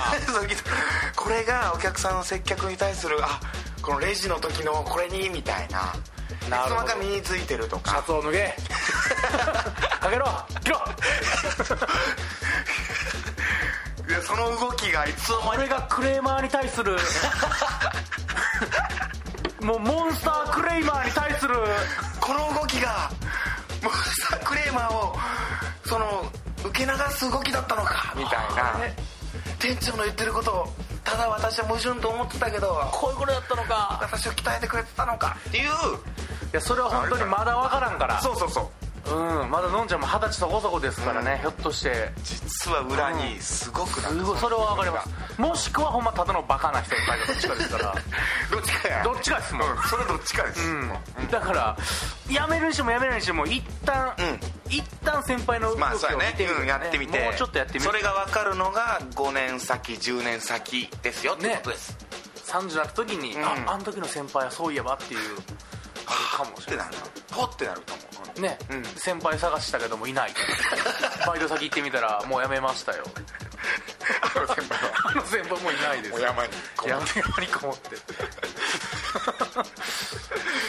[1.17, 3.41] これがお客さんの接客に対するあ
[3.81, 5.95] このレジの時のこれにみたいな。
[6.49, 6.87] なるほど。
[6.87, 8.57] いつの間にか身についてるとシャかツを脱げ
[10.01, 10.27] かけろ。
[10.63, 10.79] 切ろ
[14.07, 16.97] でその動きがいつの間にこれがクレーマーに対する。
[19.63, 21.55] もうモンスタークレーマーに対する。
[22.21, 23.09] この動きが
[23.83, 25.17] モンスタークレーマーを
[25.87, 26.31] その
[26.65, 28.73] 受け流す動きだったのかみたいな。
[28.79, 28.97] ね
[29.59, 33.99] 店長の言ってることをただ私は矛盾と思ってたけどこういうことだったのか。
[34.03, 35.67] 私を鍛えてくれてたのかっていう。
[35.67, 35.69] い
[36.53, 38.21] やそれは本当にまだ分からんから。
[38.21, 38.69] そうそうそう
[39.13, 42.11] うんまだのんちゃんも二十歳そこそこですからね、ひょっとして。
[42.25, 45.41] 実は裏にすごくなんかすごいそれは分かります。
[45.41, 47.95] もしくはほんまただのバカな人だけどどっちかですから
[48.51, 49.05] どっちかや。
[49.05, 49.71] どっちかですもん。
[49.71, 50.93] うんそれどっちかです、うん。
[51.31, 51.77] だから
[52.31, 54.41] やめるにしてもやめないにしても一旦、うん。
[54.71, 56.35] 一旦先輩の動きを見まあそうやね。
[56.37, 57.21] てみる、うん、やってみて。
[57.23, 57.85] もうちょっとやってみる。
[57.85, 61.97] それが分かるのが5年先10年先ですよってことです、
[62.47, 63.45] 30になった時に、うん。
[63.45, 65.21] ああの時の先輩はそういえばっていう
[66.13, 66.87] あるかもしれない。
[66.87, 68.03] ってなるほってなると思
[68.37, 68.85] うね、うん。
[68.85, 70.33] 先輩探したけどもいない。
[71.27, 73.05] バイト先行ってみたらもう辞めましたよ。
[74.23, 75.11] あの先輩は。
[75.11, 76.15] あの先輩もういないです。
[76.15, 76.53] お山に
[76.87, 77.03] 山
[77.41, 77.97] にこもって。
[77.97, 78.03] も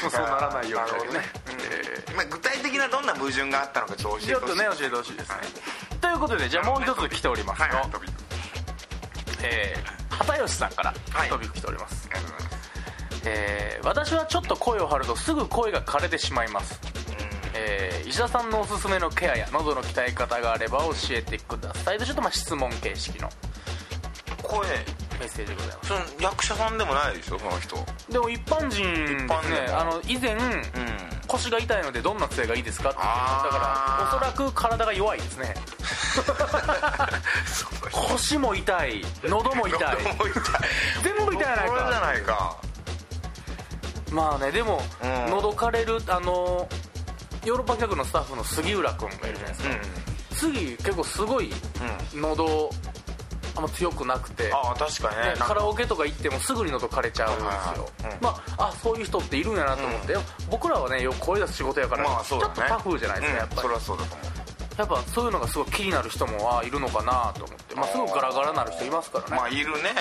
[0.07, 1.31] うそうならないようにだけどね。
[1.71, 5.35] えまあ、具体的などんな矛盾があったのかちょっと教えーちょっとねほしい教えてほしいですね、
[6.01, 7.89] ということでじゃあもう一つ来ておりますよ、はいはい
[9.41, 11.29] えー畑吉さんからはい。
[11.29, 12.62] トピック来ております、ありがとうございます
[13.25, 16.79] えー私はちょっと声を張るとすぐ声が枯れてしまいます、
[17.53, 21.99] えー石田さんのおすすめのケアや喉の鍛え方があれば教えてください。
[21.99, 23.29] でちょっとまあ質問形式の
[24.43, 25.87] 声メッセージでございます。
[25.87, 27.75] その役者さんでもないでしょその人。
[28.11, 30.39] でも一般人です般ねあの以前、うん。
[31.27, 35.55] 腰が痛いのでどんな杖がいいですかってだからおそらく体が弱いですね。
[37.91, 39.79] 腰も痛い喉も痛い。
[39.79, 40.43] 喉も痛い。
[41.03, 42.57] 全部痛いじゃかないか
[44.13, 45.31] まあねでも、うん。
[45.31, 46.67] 喉かれるあの
[47.45, 49.75] ヨーロッパ客のスタッフの杉浦君がいるじゃないですか、
[50.35, 51.51] 杉結構すごい
[52.13, 52.69] 喉
[53.55, 54.51] あんま強くなくて。
[54.53, 55.33] ああ確かにね。
[55.33, 57.45] ね、カラオケとか行ってもすぐに喉枯れちゃうんです
[57.77, 58.17] よ、うん。
[58.21, 60.15] まああそういう人っているんやなと思って、
[60.49, 62.27] 僕らはねよく声出す仕事やから、まあね。
[62.27, 63.61] ちょっとタフじゃないですか、うんやっぱり。
[63.61, 64.27] それはそうだと思う。
[64.75, 69.93] やっぱそういうのがすごい気になる人もあいるのかなと思って、まあ、すぐガラガラなる人いますからね、まあいるね。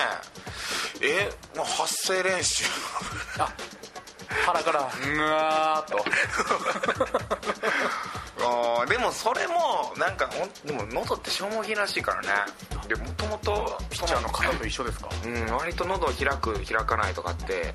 [1.01, 2.65] えもう発声練習。
[3.37, 3.53] あ
[4.45, 4.79] 腹から。
[4.79, 4.83] う
[5.21, 6.05] わーっと。
[8.87, 10.29] でもそれもなんか
[10.65, 12.27] でも喉って消耗品らしいからね。
[12.87, 15.07] でもともとピッチャーの方と一緒ですか？
[15.25, 17.73] うん割と喉を開く開かないとかって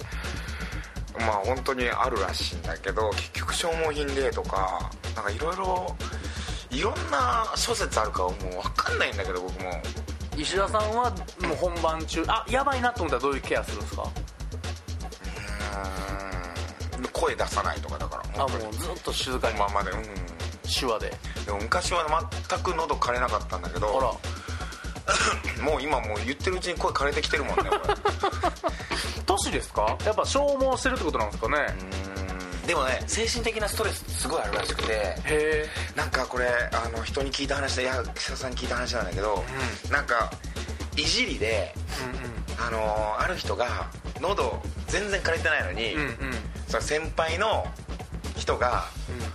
[1.18, 5.96] まあ本当にあるらしいんだけど結局消耗品でとかなんかいろいろ
[6.70, 9.82] いろんな諸説あるかもう分かんないんだけど僕も。
[10.36, 14.04] 石田さんはもう本番中あやばいなと思ったらどういうケアするんですか？
[17.28, 19.58] 声出さないとかだからあもうずっと静かに。
[19.58, 20.02] ままでうん。
[20.68, 21.12] 手話で。
[21.46, 22.04] でも昔は
[22.48, 24.12] 全く喉枯れなかったんだけどほら。
[25.64, 27.94] もう今もう言ってるうちに声枯れてきてるもんねこれ。
[29.26, 29.96] 年ですか？
[30.04, 31.56] やっぱ消耗してるってことなんですかね？
[32.66, 35.68] でもね精神的なストレスすごいあるらしくてへえ。
[35.96, 39.42] なんかこれあの人に聞いた話でいや岸田さんに聞いた話なんだけど、
[39.90, 40.30] なんか
[40.96, 41.74] いじりで
[42.60, 43.86] あのある人が
[44.20, 47.66] 喉全然枯れてないのに、うんうんうんその先輩の
[48.36, 48.84] 人が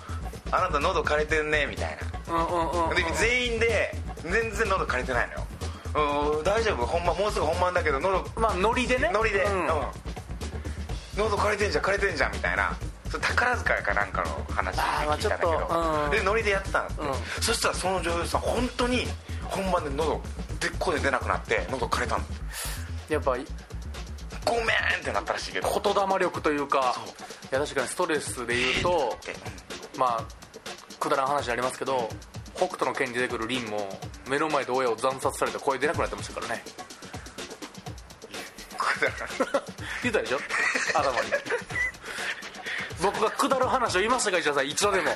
[0.51, 2.93] 「あなた喉枯れてんね」みたいな。
[2.95, 5.47] で全員で全然喉枯れてないのよ。
[6.37, 6.85] うん大丈夫？
[6.85, 9.11] 本番もうすぐ本番だけど喉まあノリでね。
[9.13, 9.61] ノリで、うん。
[9.61, 9.67] うん。
[11.17, 12.75] 喉枯れてんじゃん枯れてんじゃんみたいな。
[13.09, 16.11] それ宝塚かなんかの話聞いたんだけど、うん。
[16.11, 17.43] でノリでやってたの、うん。
[17.43, 19.07] そしたらその女優さん本当に
[19.43, 20.21] 本番で喉
[20.59, 22.23] で声出なくなって喉枯れたの。
[23.09, 23.45] やっぱり
[24.45, 24.65] ごめんっ
[25.03, 25.69] てなったらしいけど。
[25.69, 26.95] 言霊力というか
[27.51, 29.17] いや確かにストレスで言うと
[29.97, 30.23] まあ
[30.99, 32.09] くだらん話ありますけど
[32.55, 33.89] 北斗の拳に出てくる凛も
[34.29, 36.63] 目の前で親を惨殺されて声出なくなってましたからね。
[38.77, 39.63] くだらん。
[40.03, 40.39] 言ったでしょ？
[40.93, 41.27] 頭に。
[43.01, 44.69] 僕がくだる話を言いましたか石田さん。
[44.69, 45.11] 一度でも。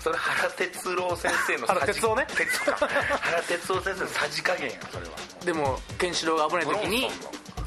[0.00, 2.26] それ原哲郎先生の原哲夫ね。
[2.28, 2.88] 哲夫か。
[2.88, 5.12] 原哲夫先生のさじ加減やそれは。
[5.44, 7.08] でもケンシロウが危ない時に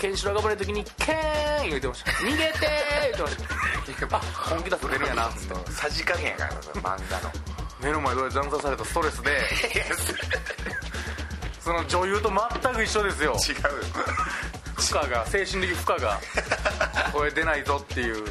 [0.02, 2.60] ケンシロウが危ない時に「ケーン!」言ってました「逃げて!」
[3.06, 4.18] 言ってました。
[4.18, 5.72] あ本気出す出るんやなっつって。
[5.72, 7.32] さじ加減やからそれ漫画の。
[7.80, 9.42] 目の前で残さされたストレスで。
[11.64, 12.32] その女優と
[12.64, 13.38] 全く一緒ですよ。
[13.48, 13.56] 違う。
[13.56, 13.62] よ
[14.76, 16.20] 負荷が精神的負荷が
[17.14, 18.26] 声出ないぞっていう。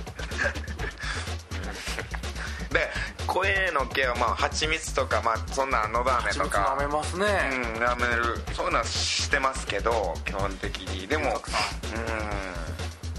[2.70, 2.90] で
[3.28, 6.76] 声の毛はまあ蜂蜜とかまあそんなのど飴とか。
[6.80, 8.42] 舐めますね、うん舐める。
[8.54, 8.85] そういうのは
[9.30, 11.06] してますけど基本的に。
[11.06, 11.30] でもうん。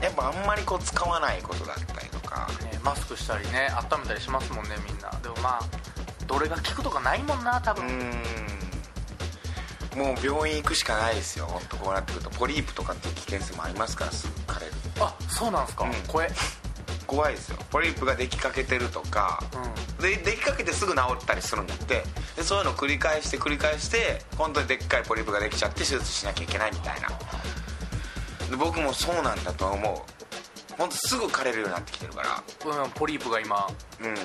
[0.04, 2.50] やっぱあんまりこう使わないことだったりとか。
[2.64, 5.10] ねマスクしたりね温めたりしますもんねみんな。
[5.24, 5.62] でもまあ
[6.28, 7.90] どれが効くとかないもんな多分、う
[9.98, 10.00] ん。
[10.00, 11.46] もう病院行くしかないですよ。
[11.46, 12.30] 本当こうなってくると。
[12.32, 15.94] ポリープとかっていう危険性もありますからすぐ枯れるあそうなんすか、うん。
[16.08, 16.30] 声
[17.08, 17.58] 怖いですよ。
[17.70, 19.42] ポリープができかけてるとか、
[20.02, 22.04] でできかけてすぐ治ったりするんだって。
[22.36, 27.10] でそういうのを繰り返して繰り返して本当にでっかいポリープができちゃって手術しなきゃいけないみたいな。
[28.50, 30.76] で僕もそうなんだとは思う。
[30.78, 32.84] 本当すぐ枯れるようになってきてるから。
[32.84, 33.68] うんポリープが今。
[34.02, 34.16] うん。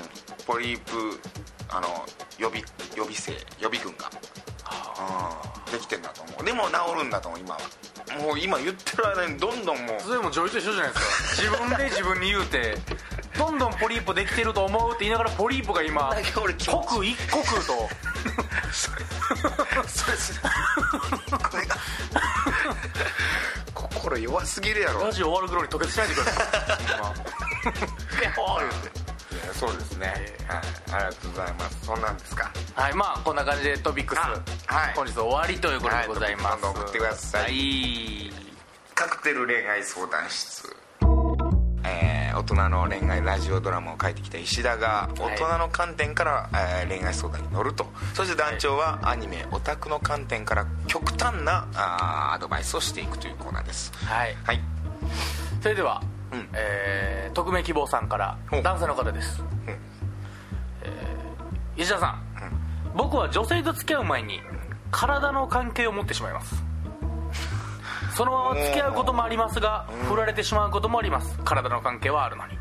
[0.47, 1.21] ポリープ
[1.69, 1.89] あの
[2.39, 2.63] 予備
[2.97, 4.11] 予備性予備軍が。
[5.67, 5.73] うん。
[5.73, 6.45] できてんだと思う。
[6.45, 7.61] でも治るんだと思う今は。
[8.23, 11.43] もう今言ってる間にどんどんもうそれも女優と一緒じゃないですか。
[11.43, 12.79] 自分で自分に言うて
[13.39, 17.89] どんどんポリープできてると思うって言いながらポリープが今刻一刻と。
[18.73, 19.05] それ
[19.87, 20.49] それすこ
[21.57, 21.77] れが
[23.75, 26.45] 心弱すぎるやろラジオ終わる頃に溶けてしないでください
[29.55, 30.07] そうですね、
[30.47, 34.23] はい、ありがとうございますそんなんですかはいまあこんな感じでトピックス、あ
[34.67, 38.33] はい本日終わりということでございます、はいどんどん送ってくださいはい
[38.95, 40.77] カクテル恋愛相談室
[41.87, 47.87] えー大人の恋愛ラジオドラマを書いてきた石田が大人の観点から、えー恋愛相談に乗ると。
[48.15, 53.91] そして団長はアニメオタクの観点から極端なあーアドバイスをしていくというコーナーです。
[54.05, 54.37] はい。
[54.45, 54.61] はい。
[55.63, 56.49] それでは、うん。
[56.53, 59.45] えー匿名希望さんから男性の方です、ん。
[59.69, 62.23] えー石田さん、
[62.97, 64.41] 僕は女性と付き合う前に
[64.91, 66.63] 体の関係を持ってしまいます
[68.17, 71.39] そのまま付き合うこともありますが振られてしまうこともあります。
[71.45, 72.55] 体の関係はあるのに。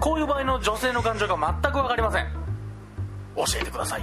[0.00, 2.26] こういう場合の女性の感情が全く分かりません。
[3.36, 4.00] 教えてください。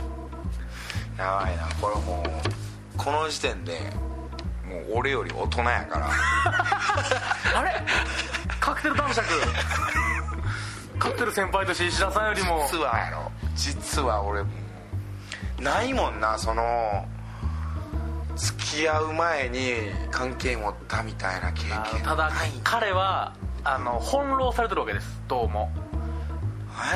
[1.17, 1.67] やばいな。
[1.81, 3.73] これもうこの時点で
[4.63, 6.09] もう俺より大人やから。
[7.57, 7.83] あれ？
[8.59, 9.27] カクテル男爵
[10.99, 12.67] カクテル先輩として石田さんよりも。
[12.71, 13.31] 実はやろ。
[13.55, 14.49] 実は俺も
[15.57, 17.07] うないもんなその
[18.39, 19.73] 付き合う前に
[20.11, 22.03] 関係持ったみたいな経験。
[22.03, 22.31] ただ
[22.63, 23.33] 彼は
[23.65, 25.69] あの翻弄されてるわけですどうも。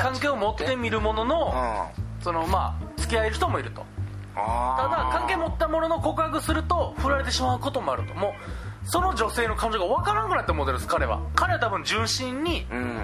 [0.02, 1.28] 関係を持ってみるものうん。
[1.28, 1.90] のあ
[2.22, 3.84] そのまあ付き合える人もいると。
[4.34, 4.40] た
[4.88, 8.14] だ関係持ったものの告白すると振られてしまうこともあると。
[8.14, 8.34] も
[8.84, 11.20] うその女性の感情が分からなくなって思ってるんです彼は。
[11.34, 12.96] 彼は多分純真にうん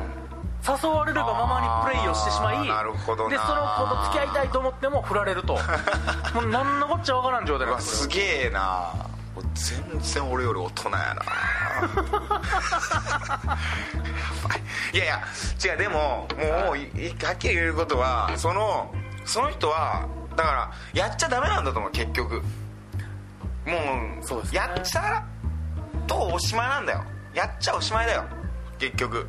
[0.67, 3.31] 誘われればままにプレイをしてしまいなるほどな。
[3.31, 5.55] でその子と付き合いたいと思っても振られると。
[6.35, 8.93] もう何のこっちゃ分からん状態なんですすげえな。
[9.35, 11.15] もう全然俺より大人やな。
[14.93, 14.99] い。
[14.99, 15.21] やいや
[15.65, 16.29] 違うでも
[16.67, 16.83] もうい。
[16.95, 18.93] いはっきり言えることはその
[19.25, 22.43] その人はだからやっちゃダメなんだと思う結局。
[23.67, 23.77] も
[24.21, 24.59] うそうですね。
[24.59, 25.23] やっちゃ
[26.07, 27.03] とおしまいなんだよ。
[27.35, 28.25] やっちゃおしまいだよ
[28.79, 29.29] 結局、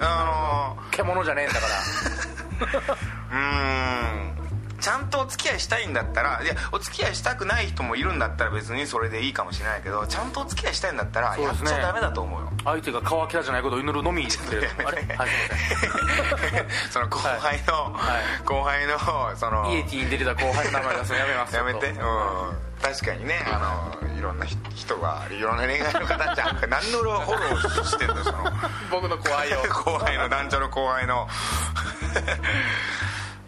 [0.00, 2.98] あの獣じゃねえんだから。
[3.30, 4.38] うーん。
[4.80, 12.52] ちゃんとお付き合いしたいんだったらいやお付き合いしたくない人もいるんだったら別にそれでいいかもしれないけどちゃんとお付き合いしたいんだったらやっちゃダメだと思うよ。
[12.64, 15.28] 相手が乾きたじゃないことを祈るのみですけれどもあれはい。
[15.28, 18.44] す その後輩の、はい。
[18.44, 21.56] 後輩のそのイエティに出てた後輩の名前出すのやめます。
[21.56, 21.90] やめて。
[21.90, 28.38] うん確かにねあのいろんな人人がいろんな恋愛の形ある 何のフォローしてんのその。
[28.90, 31.28] 僕の後輩を後輩の団長の後輩の。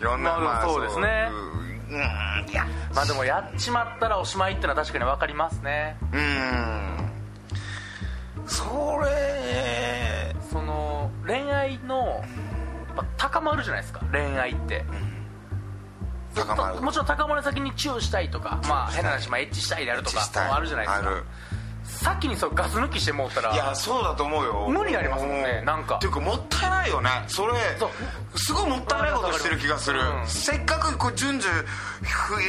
[0.01, 1.29] いろんなまあそうですね。
[1.31, 2.66] そううんいや。
[2.95, 5.97] まあでもやっちまったらおしまいってのは確かに分かりますね。
[6.12, 7.11] うーん。
[8.47, 10.35] それ。
[10.51, 12.25] その恋愛の
[13.16, 14.85] 高まるじゃないですか恋愛って
[16.81, 21.09] もちろん高まる先にチューしたいとかまあ変な話、まあ、エッチしたいであるとかあるじゃないですか。
[21.09, 21.25] ある。
[21.83, 23.53] 先にそうガス抜きしてもうたら。
[23.53, 24.69] いやそうだと思うよ。
[24.69, 25.97] 無理ありますもんねなんか。
[25.97, 27.11] っていうかもったいないよね。
[27.27, 28.38] それそう。
[28.38, 30.27] すごいもったいないことしてる気がする、うん。
[30.27, 31.51] せっかくこう順々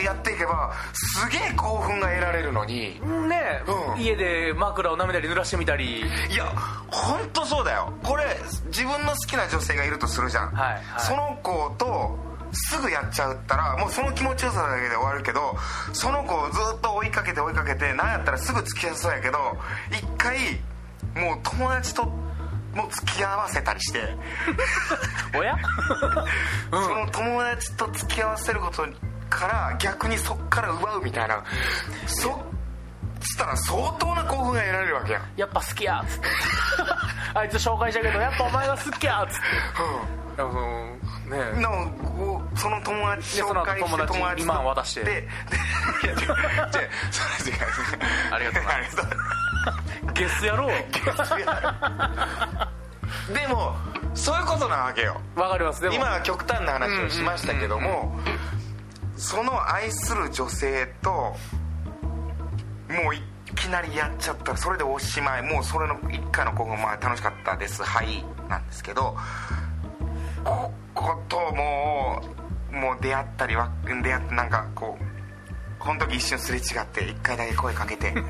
[0.03, 3.01] やっていけばすげえ興奮が得られるのに。
[3.27, 3.63] ね、
[3.95, 4.01] うん。
[4.01, 6.01] 家で枕を舐めたり濡らしてみたり。
[6.01, 6.45] いや
[6.91, 7.91] 本当そうだよ。
[8.03, 8.25] これ
[8.67, 10.81] 自分の好きな女性がいるとするじゃん、はいはい。
[10.99, 15.55] その子とすぐやっちゃうったらもうその気持ちよさだけで終わるけど
[15.93, 19.37] その子をずっと追いかけて追いかけてなんやったらすぐ付き合いそうやけど
[19.91, 20.37] 一回
[21.15, 22.05] もう友達と
[22.75, 24.15] も付き合わせたりして、
[25.37, 25.55] おや
[26.71, 28.87] その友達と付き合わせること
[29.29, 31.43] から逆にそっから奪うみたいな。
[32.07, 32.41] そ
[33.23, 35.23] したら相当な興奮が得られるわけやん。
[35.35, 36.27] やっぱ好きやっつって。
[37.33, 40.37] あいつ紹介したけどやっぱお前が好きやっつって。
[40.37, 40.97] でもその
[41.31, 41.37] ね。
[41.61, 41.91] の
[42.55, 45.03] その友達紹介して友達にと2万渡して。
[45.03, 45.21] でで
[46.03, 46.27] いや違う違う
[47.11, 47.59] それ違う
[48.31, 48.69] ありがとうな。
[48.69, 49.07] ありがと
[50.09, 50.67] うゲス野郎。
[53.33, 53.75] でも
[54.13, 55.19] そういうことなわけよ。
[55.35, 55.81] わかります。
[55.81, 58.19] でも今は極端な話をしましたけども
[59.15, 61.35] その愛する女性とも
[63.11, 63.21] うい
[63.55, 65.41] きなりやっちゃったらそれでおしまい。
[65.41, 66.81] もうそれの一回の興奮。
[66.81, 67.83] まあ楽しかったです。
[67.83, 68.25] はい。
[68.49, 69.15] なんですけど
[70.43, 72.21] こことも
[72.71, 75.03] うもう出会ったりは出会ってなんかこう
[75.79, 78.13] この時一瞬すれ違って一回だけ声かけて。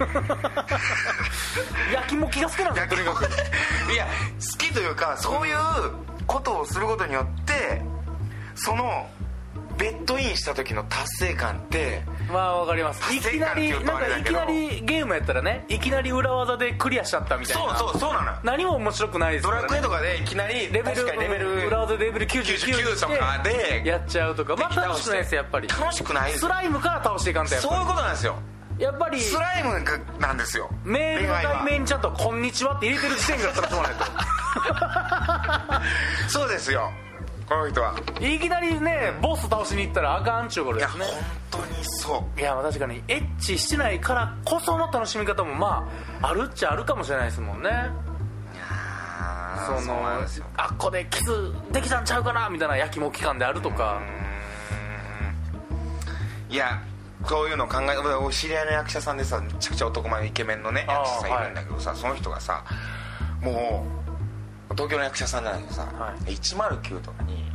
[1.94, 3.26] 焼きも気が好きなんですよとにかく
[3.92, 5.58] いや好きというかそういう
[6.26, 7.82] ことをすることによって
[8.56, 9.10] その
[9.78, 13.14] ベッドインした時の達成感ってまあわかります。
[13.14, 17.78] いきなりなんかいきなりゲームやったらねいきなり裏技でクリアしちゃったみたいな。
[17.78, 18.38] そうそうそうなのよ。
[18.44, 24.56] 何も面白くないですドから、ね、ラクエとかでいきなりレベルレベル裏技でレベル99 99とかでやっちゃうとか。
[24.56, 25.68] まあ楽しくないですやっぱり。
[25.68, 28.36] 楽しくないスライムから倒していかんとやっそういうぱことなんですよ。
[28.78, 30.70] りやっぱりスライムがなんですよ。
[30.84, 33.92] メールの題名にちゃんと「こんにちは」って入れてる時点から楽しまない
[36.28, 36.92] そうですよ
[37.52, 37.94] この人は。
[37.94, 41.06] といきなりねボス倒しに行ったらあかんっちゅうこといやですね。
[41.52, 42.40] 本当にそう。
[42.40, 45.86] いやまあ確かにエッチしてないからこその楽しみ方もま
[46.22, 47.70] ああるっちゃあるかもしれないですもんね。
[49.66, 50.02] その
[50.56, 54.02] あっこでキスできたんちゃうかなみたいな焼きも期間であるとか。
[56.50, 56.82] いや
[57.28, 62.64] そういうの考え俺知り合いの役者さんでさめちゃくちゃ男前のイケメンのね役者さんいるんだけどさ、その人がさ
[63.42, 64.01] もう
[64.74, 67.52] 東京の役者さんなんだけどさ、は109とかに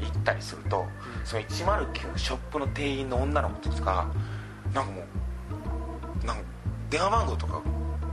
[0.00, 0.84] 行ったりすると、
[1.24, 4.10] その109のショップの店員の女の子とか
[4.74, 5.02] なんかも
[6.22, 6.42] うなんか
[6.90, 7.62] 電話番号とか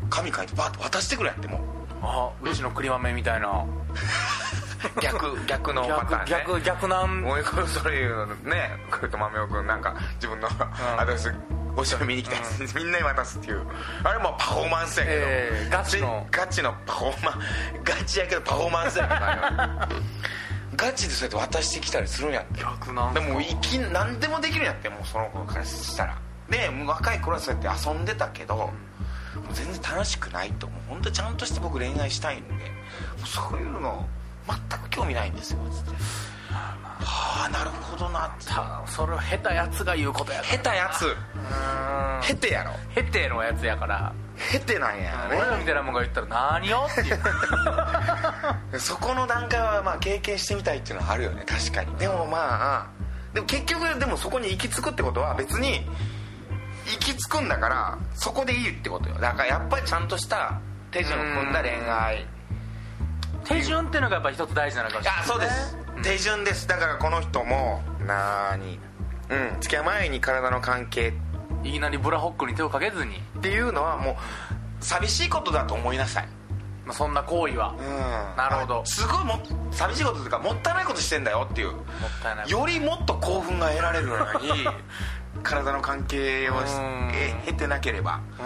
[0.09, 1.61] 紙書いてバーッと渡してくれやってもう。
[2.05, 3.65] あうちの栗豆みたいな。
[5.01, 6.25] 逆逆のパターンね。
[6.27, 7.21] 逆逆逆なん。
[7.21, 10.49] もうそれいうのねこれと豆尾君なんか自分の
[10.97, 11.33] アドレス
[11.75, 13.53] お城見に来たやつ、みんなに渡すってい。
[13.53, 13.65] う
[14.03, 17.39] あれもパフォーマンスやけど、えーガチのガチのパフォーマン
[17.83, 23.45] ガチやけどパフォーマンスやけどガチでそうやって渡してきたりするんやって逆なんでもい。
[23.61, 26.17] き何でもできるんやってもうその子からしたら
[26.49, 27.19] で若い。
[27.21, 28.71] 頃はそうやって遊んでたけど、も
[29.49, 30.51] う全然楽しくない。
[30.53, 32.37] ともう本当ちゃんとして僕恋愛したい。
[32.41, 32.71] んで
[33.25, 33.63] そうい。
[33.63, 34.05] うの
[34.69, 35.31] 全く興味ない。
[35.31, 35.91] んですよつって
[36.53, 38.35] はあなるほどな。
[38.45, 41.05] たそれを下手やつが言うことや下手やつ。
[41.05, 42.21] うーん。
[42.23, 42.71] 下手やろ。
[42.95, 44.13] 下手のやつやから。
[44.51, 46.27] 下手なんや俺らみたいなもんが言ったら
[46.59, 47.17] 何よっていう。
[47.17, 47.21] ね
[48.79, 51.45] そこの段階はまあ経験してみたいっていうのはあるよね。
[51.47, 51.95] 確かに。
[51.97, 52.85] でもまあ
[53.33, 55.87] でも結局でもそこに行き着くってことは別に
[56.85, 59.15] 行き着くんだからそこでいいってことよ。
[59.15, 60.59] だからやっぱりちゃんとした
[60.91, 62.27] 手順を踏んだ恋愛
[63.43, 65.77] 手順っていうのがやっぱ一つ大事なのかもしれないあそうです。
[66.03, 66.67] 手順です。
[66.67, 68.79] だからこの人もなーに
[69.29, 69.61] うん。
[69.61, 71.13] 付き合う前に体の関係。
[71.63, 76.27] いきなりブラホックに手をかけずに、っていうのはもう寂しいことだと思いなさい。
[76.85, 77.71] まあ、そんな行為は。
[77.71, 77.87] もうん。
[78.35, 78.81] なるほど。
[78.81, 79.39] あすごいも
[79.71, 81.71] 寂しいことというかもったいないことしてんだよっていう。
[81.71, 81.73] っ
[82.21, 82.49] たいない。
[82.49, 84.67] よりもっと興奮が得られるのに
[85.43, 86.55] 体の関係を
[87.45, 88.19] 経てなければ。
[88.39, 88.45] うん。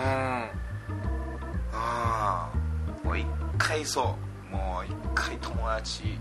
[1.73, 2.57] ああ。
[3.03, 3.25] もう一
[3.57, 4.27] 回そう
[4.58, 6.17] もう一回友達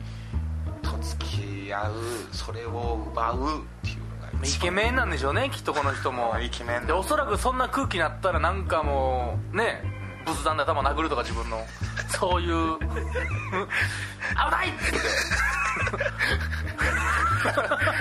[0.82, 1.92] と付き合う
[2.32, 3.38] それを奪うっ
[3.82, 3.98] ていう
[4.34, 6.38] のがイケメンなんでしょうねきっとこの人も。
[6.40, 6.86] イケメン。
[6.86, 9.82] でおそらくそんな空気になったらなんかもうね
[10.26, 11.64] 仏壇で頭殴るとか自分の
[12.08, 15.00] そういう危ないって言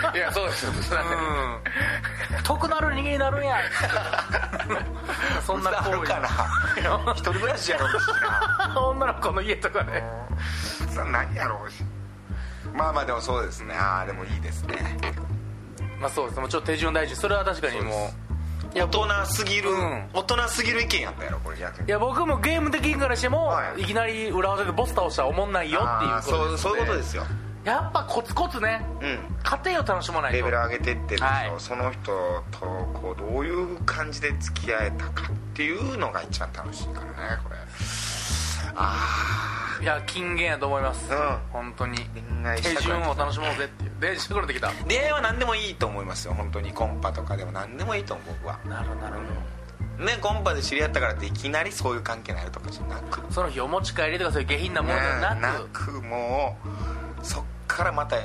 [0.09, 3.57] っていやそうですようん得なる人間になるんや
[5.45, 8.07] そんな行為かな一人暮らしやろうし
[8.75, 10.03] な女の子の家とかね
[10.89, 11.83] さ何やろうし
[12.73, 14.75] まあまあでもそうですねああでもいいですね
[15.99, 18.24] まあそうですもうちょっと手順大事それは確かにもう
[18.75, 20.09] 大人すぎる、うん。
[20.13, 21.87] 大人すぎる意見やったやろこれ逆に。
[21.87, 23.81] いや僕もゲーム的にからしても、はい。
[23.81, 27.23] い、きなり裏技でボス倒したらおもんないよっていうことですそうそういうことですよ。
[27.63, 28.85] やっぱコツコツね。
[29.01, 29.19] うん。
[29.43, 30.37] 家庭を楽しまないと。
[30.37, 31.53] レベル上げてってるでしょ、はい。
[31.57, 32.01] その人
[32.51, 32.59] と
[32.93, 37.11] こうどういう感じで付き合えたかっていうのが一番楽しいからね
[37.43, 37.55] これ。
[38.75, 41.17] あいや金言やと思います、うん。
[41.51, 41.97] 本当に。
[41.97, 43.83] 恋愛手順を楽しもうぜって。
[43.83, 44.67] いうでしてくれてきた。
[44.67, 46.33] ー出会いは何でもいいと思いますよ。
[46.33, 48.59] 本当にコンパとかでも何でもいいと思う僕は。
[48.65, 53.21] なるほどなるほねコンパで知り合ったからっていきなりそういう関係になるとかじゃなく。
[53.31, 56.57] その日お持ち帰りとかそういう下品なものではなく、ねなくも
[57.21, 58.17] うそっからまた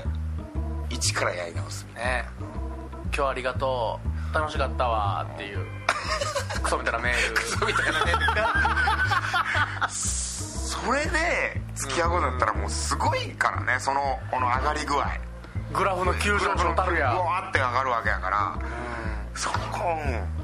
[0.88, 2.24] 一からやり直すみたいね
[3.14, 4.10] 今日ありがとう。
[4.32, 5.66] 楽しかったわっていう
[6.62, 7.34] クソみたいなメール。
[7.34, 8.34] クソみたいなメール。
[8.34, 15.06] なそれで付き合うことだったらもうすごいからねそのこの上がり具合。
[15.72, 17.12] グラフの急上昇のたるや。
[17.12, 18.54] ブワーって上がるわけやから。
[19.34, 19.58] そこ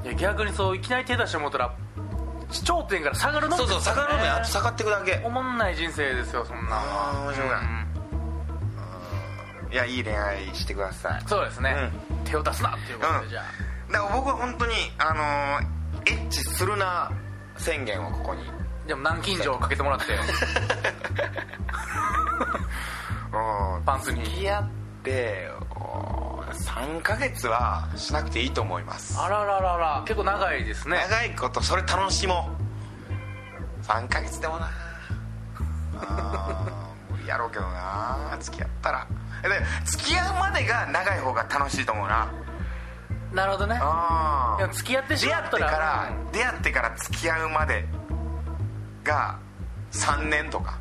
[0.03, 1.71] いや逆にそういきなり手出してもうたら
[2.63, 3.57] 頂点から下がるの？
[3.57, 5.21] そうそう下がるのやあと下がっていくだけ。
[5.25, 6.77] おもんない人生ですよそんな。
[6.77, 7.49] あー面白い。
[9.69, 11.23] いやいい恋愛してください。
[11.27, 11.91] そうですね、
[12.23, 13.43] 手を出すなっていうことで、じゃあ
[13.91, 15.77] だから僕は本当にあのー
[16.07, 17.11] エッチするな
[17.57, 18.43] 宣言をここに。
[18.87, 20.05] でも南京錠をかけてもらって。
[23.33, 23.83] うん。
[23.83, 24.23] パンツに。
[24.23, 24.69] 付き合っ
[25.03, 29.19] てお3ヶ月はしなくていいと思います。
[29.19, 30.01] あらららら。
[30.05, 31.05] 結構長いですね。
[31.09, 32.49] 長いことそれ楽しも
[33.81, 33.83] う。
[33.83, 34.69] 3ヶ月でもな。
[37.09, 38.37] 無理やろうけどな。
[38.39, 39.05] 付き合ったら。
[39.43, 39.49] で
[39.85, 42.31] 付き合うまでが長い方が楽しいと思うな
[43.37, 43.77] なるほどね。
[43.79, 47.85] あいや付き合ってし出会ってたらから出会ってから付き合うまで
[49.03, 49.37] が
[49.91, 50.79] 3年とか。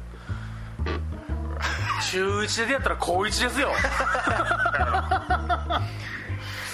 [2.11, 3.71] 中1で出会ったら高1ですよ。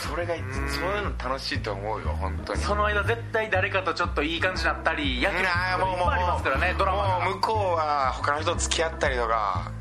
[0.08, 2.62] それが一そういうの楽しいと思うよ本当に。
[2.62, 9.72] その間絶対誰かとちょっといい感じになったりやけいやもうもうますからねドラマもう向こうは他の人と付き合ったりとか。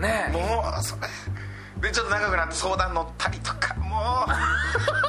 [0.00, 1.02] がねもうそれ。
[1.80, 3.74] でちょっと長くなって相談乗ったりとか。
[3.74, 4.30] もう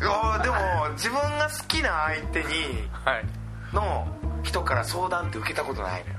[0.00, 0.56] やでも
[0.94, 3.24] 自分が好きな相手にはい。
[3.72, 4.06] の
[4.42, 6.18] 人から相談って受けたことないのよ。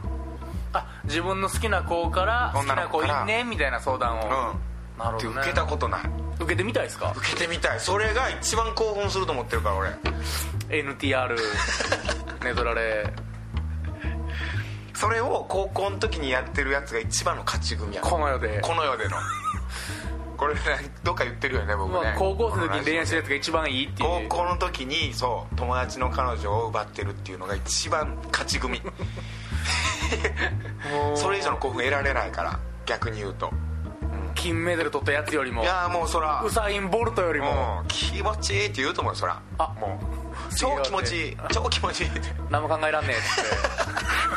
[0.74, 4.30] あ自分の好きな子から好き女な子いの子からいねみたいな相談を、うん。
[4.98, 6.02] なるほど、ね、受けたことない。
[6.40, 7.14] 受けてみたいですか？
[7.18, 7.80] 受けてみたい。
[7.80, 9.90] それが一番興奮すると思ってるから俺。
[10.70, 11.36] NTR
[12.44, 13.14] ネトラレ
[14.94, 18.62] それを高校の時にやってるやつが一番の勝ち組やこの世で。
[18.62, 19.18] この世での
[20.42, 20.56] これ
[21.04, 24.10] どっか言ってるよね僕ね、まあ、高校生の時に恋愛してるやつが一番いいっていう。
[24.28, 28.82] 高校の時にそう友達の彼女を奪ってるっていうのが一番勝ち組。
[31.14, 33.52] それ以上の興奮得られないから逆に言うと。
[34.34, 35.62] 金メダル取ったやつよりも。
[35.62, 36.42] いやもうそら。
[36.44, 37.84] ウサイン・ボルトよりも。
[37.88, 39.39] 気持ちいいって言うと思うよそら。
[39.60, 40.00] あも
[40.50, 40.56] う。
[40.56, 42.20] 超気持ちいい超気持ちいいって。
[42.50, 43.28] 何も考えらんねえって。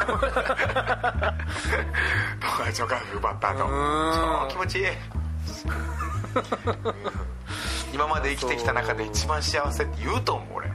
[2.45, 3.61] 友達の彼女奪った後。
[3.61, 3.67] 超
[4.51, 4.87] 気持ちいい
[7.93, 10.69] 今まで生きてきた中で一番幸せって言うと思う俺。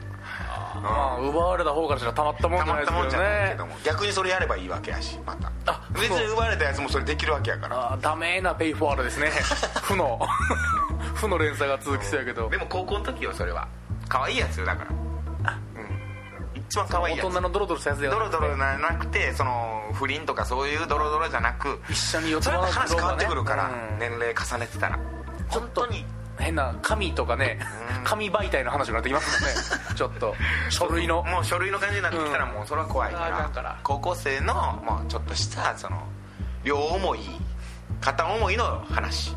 [0.81, 5.51] まあ奪われた方からしたらたまったもんたじゃないですけどまったもんじゃないけどねも逆にそれやればいいわけやしまた。
[5.65, 7.93] あ別に奪われたやつもそれできるわけやから。
[7.93, 9.29] あダメなペイフォワードですね。
[9.83, 10.19] 負の。
[11.15, 12.49] 負の連鎖が続きそうやけど。
[12.49, 13.67] でも高校の時よそれは。
[14.07, 15.53] 可愛いやつよだから。
[15.75, 16.61] うん。
[16.61, 17.27] 一番可愛いやつ。
[17.27, 18.39] 大人のドロドロしたやつではドロなくて。
[18.39, 23.99] ドロななくてその不倫とかそういうドロドロじゃなく一緒に四つ話変わってくるから、うん。
[23.99, 24.99] 年齢重ねてたら
[25.49, 26.05] 本当に。
[26.39, 27.59] 変な紙とかね
[27.97, 28.03] うん。
[28.05, 29.57] 紙媒体の話になってきますもんね。
[29.95, 30.33] ちょっと
[30.69, 31.21] 書類の。
[31.23, 33.77] もう書類の感じになってきたらうんもうそれは怖いかあら,、かんから。
[33.83, 34.53] 高校生の
[34.85, 36.01] もうちょっとしたその
[36.63, 37.19] 両思い
[37.99, 39.35] 片思いの話。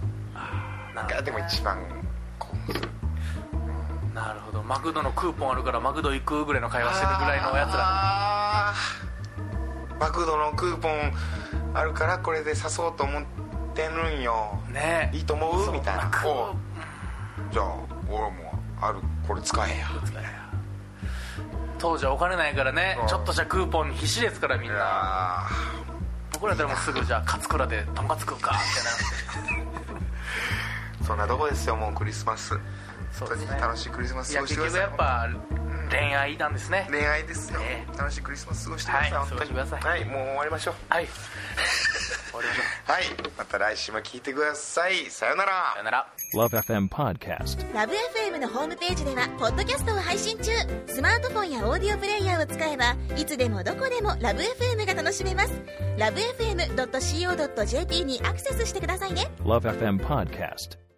[0.94, 1.78] ながでも一番
[2.38, 2.88] 興奮する
[4.14, 4.62] なるほど。
[4.62, 8.74] マクドのクーポンあるからマクド行くぐらいの会話してるぐらいのやつら
[9.98, 11.12] マクドのクーポン
[11.74, 13.41] あるからこれで誘おうと思って
[13.82, 14.58] るんよ。
[14.70, 15.10] ね。
[15.12, 15.72] いいと思う？
[15.72, 16.10] みたいな。
[17.50, 17.66] じゃあ
[18.08, 18.98] 俺もある。
[19.26, 19.86] これ使えや。
[21.78, 22.96] 当時はお金ないからね。
[23.00, 23.08] うん。
[23.08, 24.76] ちょっとしたクーポンに必死ですからみんな。
[24.80, 25.48] あ
[26.32, 28.58] 僕らでもうすぐじゃあ勝倉でとんかつ食うか
[29.52, 32.58] みー そんなとこですよもうクリスマス
[33.18, 34.80] 本当に楽しいクリスマス過ごしてください。
[34.82, 35.28] 局やっぱ
[35.90, 36.88] 恋愛なんですね。
[36.90, 37.86] 恋愛ですよ、ね。
[37.96, 39.50] 楽しいクリスマス過ごしてください、はい本当に。
[39.50, 40.74] くださいはいもう終わりましょう。
[40.88, 42.64] はい終わりましょう。
[42.90, 43.04] はい。
[43.36, 45.10] また来週も聞いてください。
[45.10, 45.72] さよなら。
[45.72, 46.06] さよなら。
[46.34, 47.74] Love FM Podcast.
[47.74, 50.50] ラブ f m のホームページではポッドキャストを配信中。
[50.86, 55.52] スマートフォンやオーディオプレイヤーを使えばいつでもどこでもラブ f m が楽しめます。
[55.98, 59.30] ラブ FM.co.jp にアクセスしてくださいね。
[59.44, 60.91] Love FM Podcast.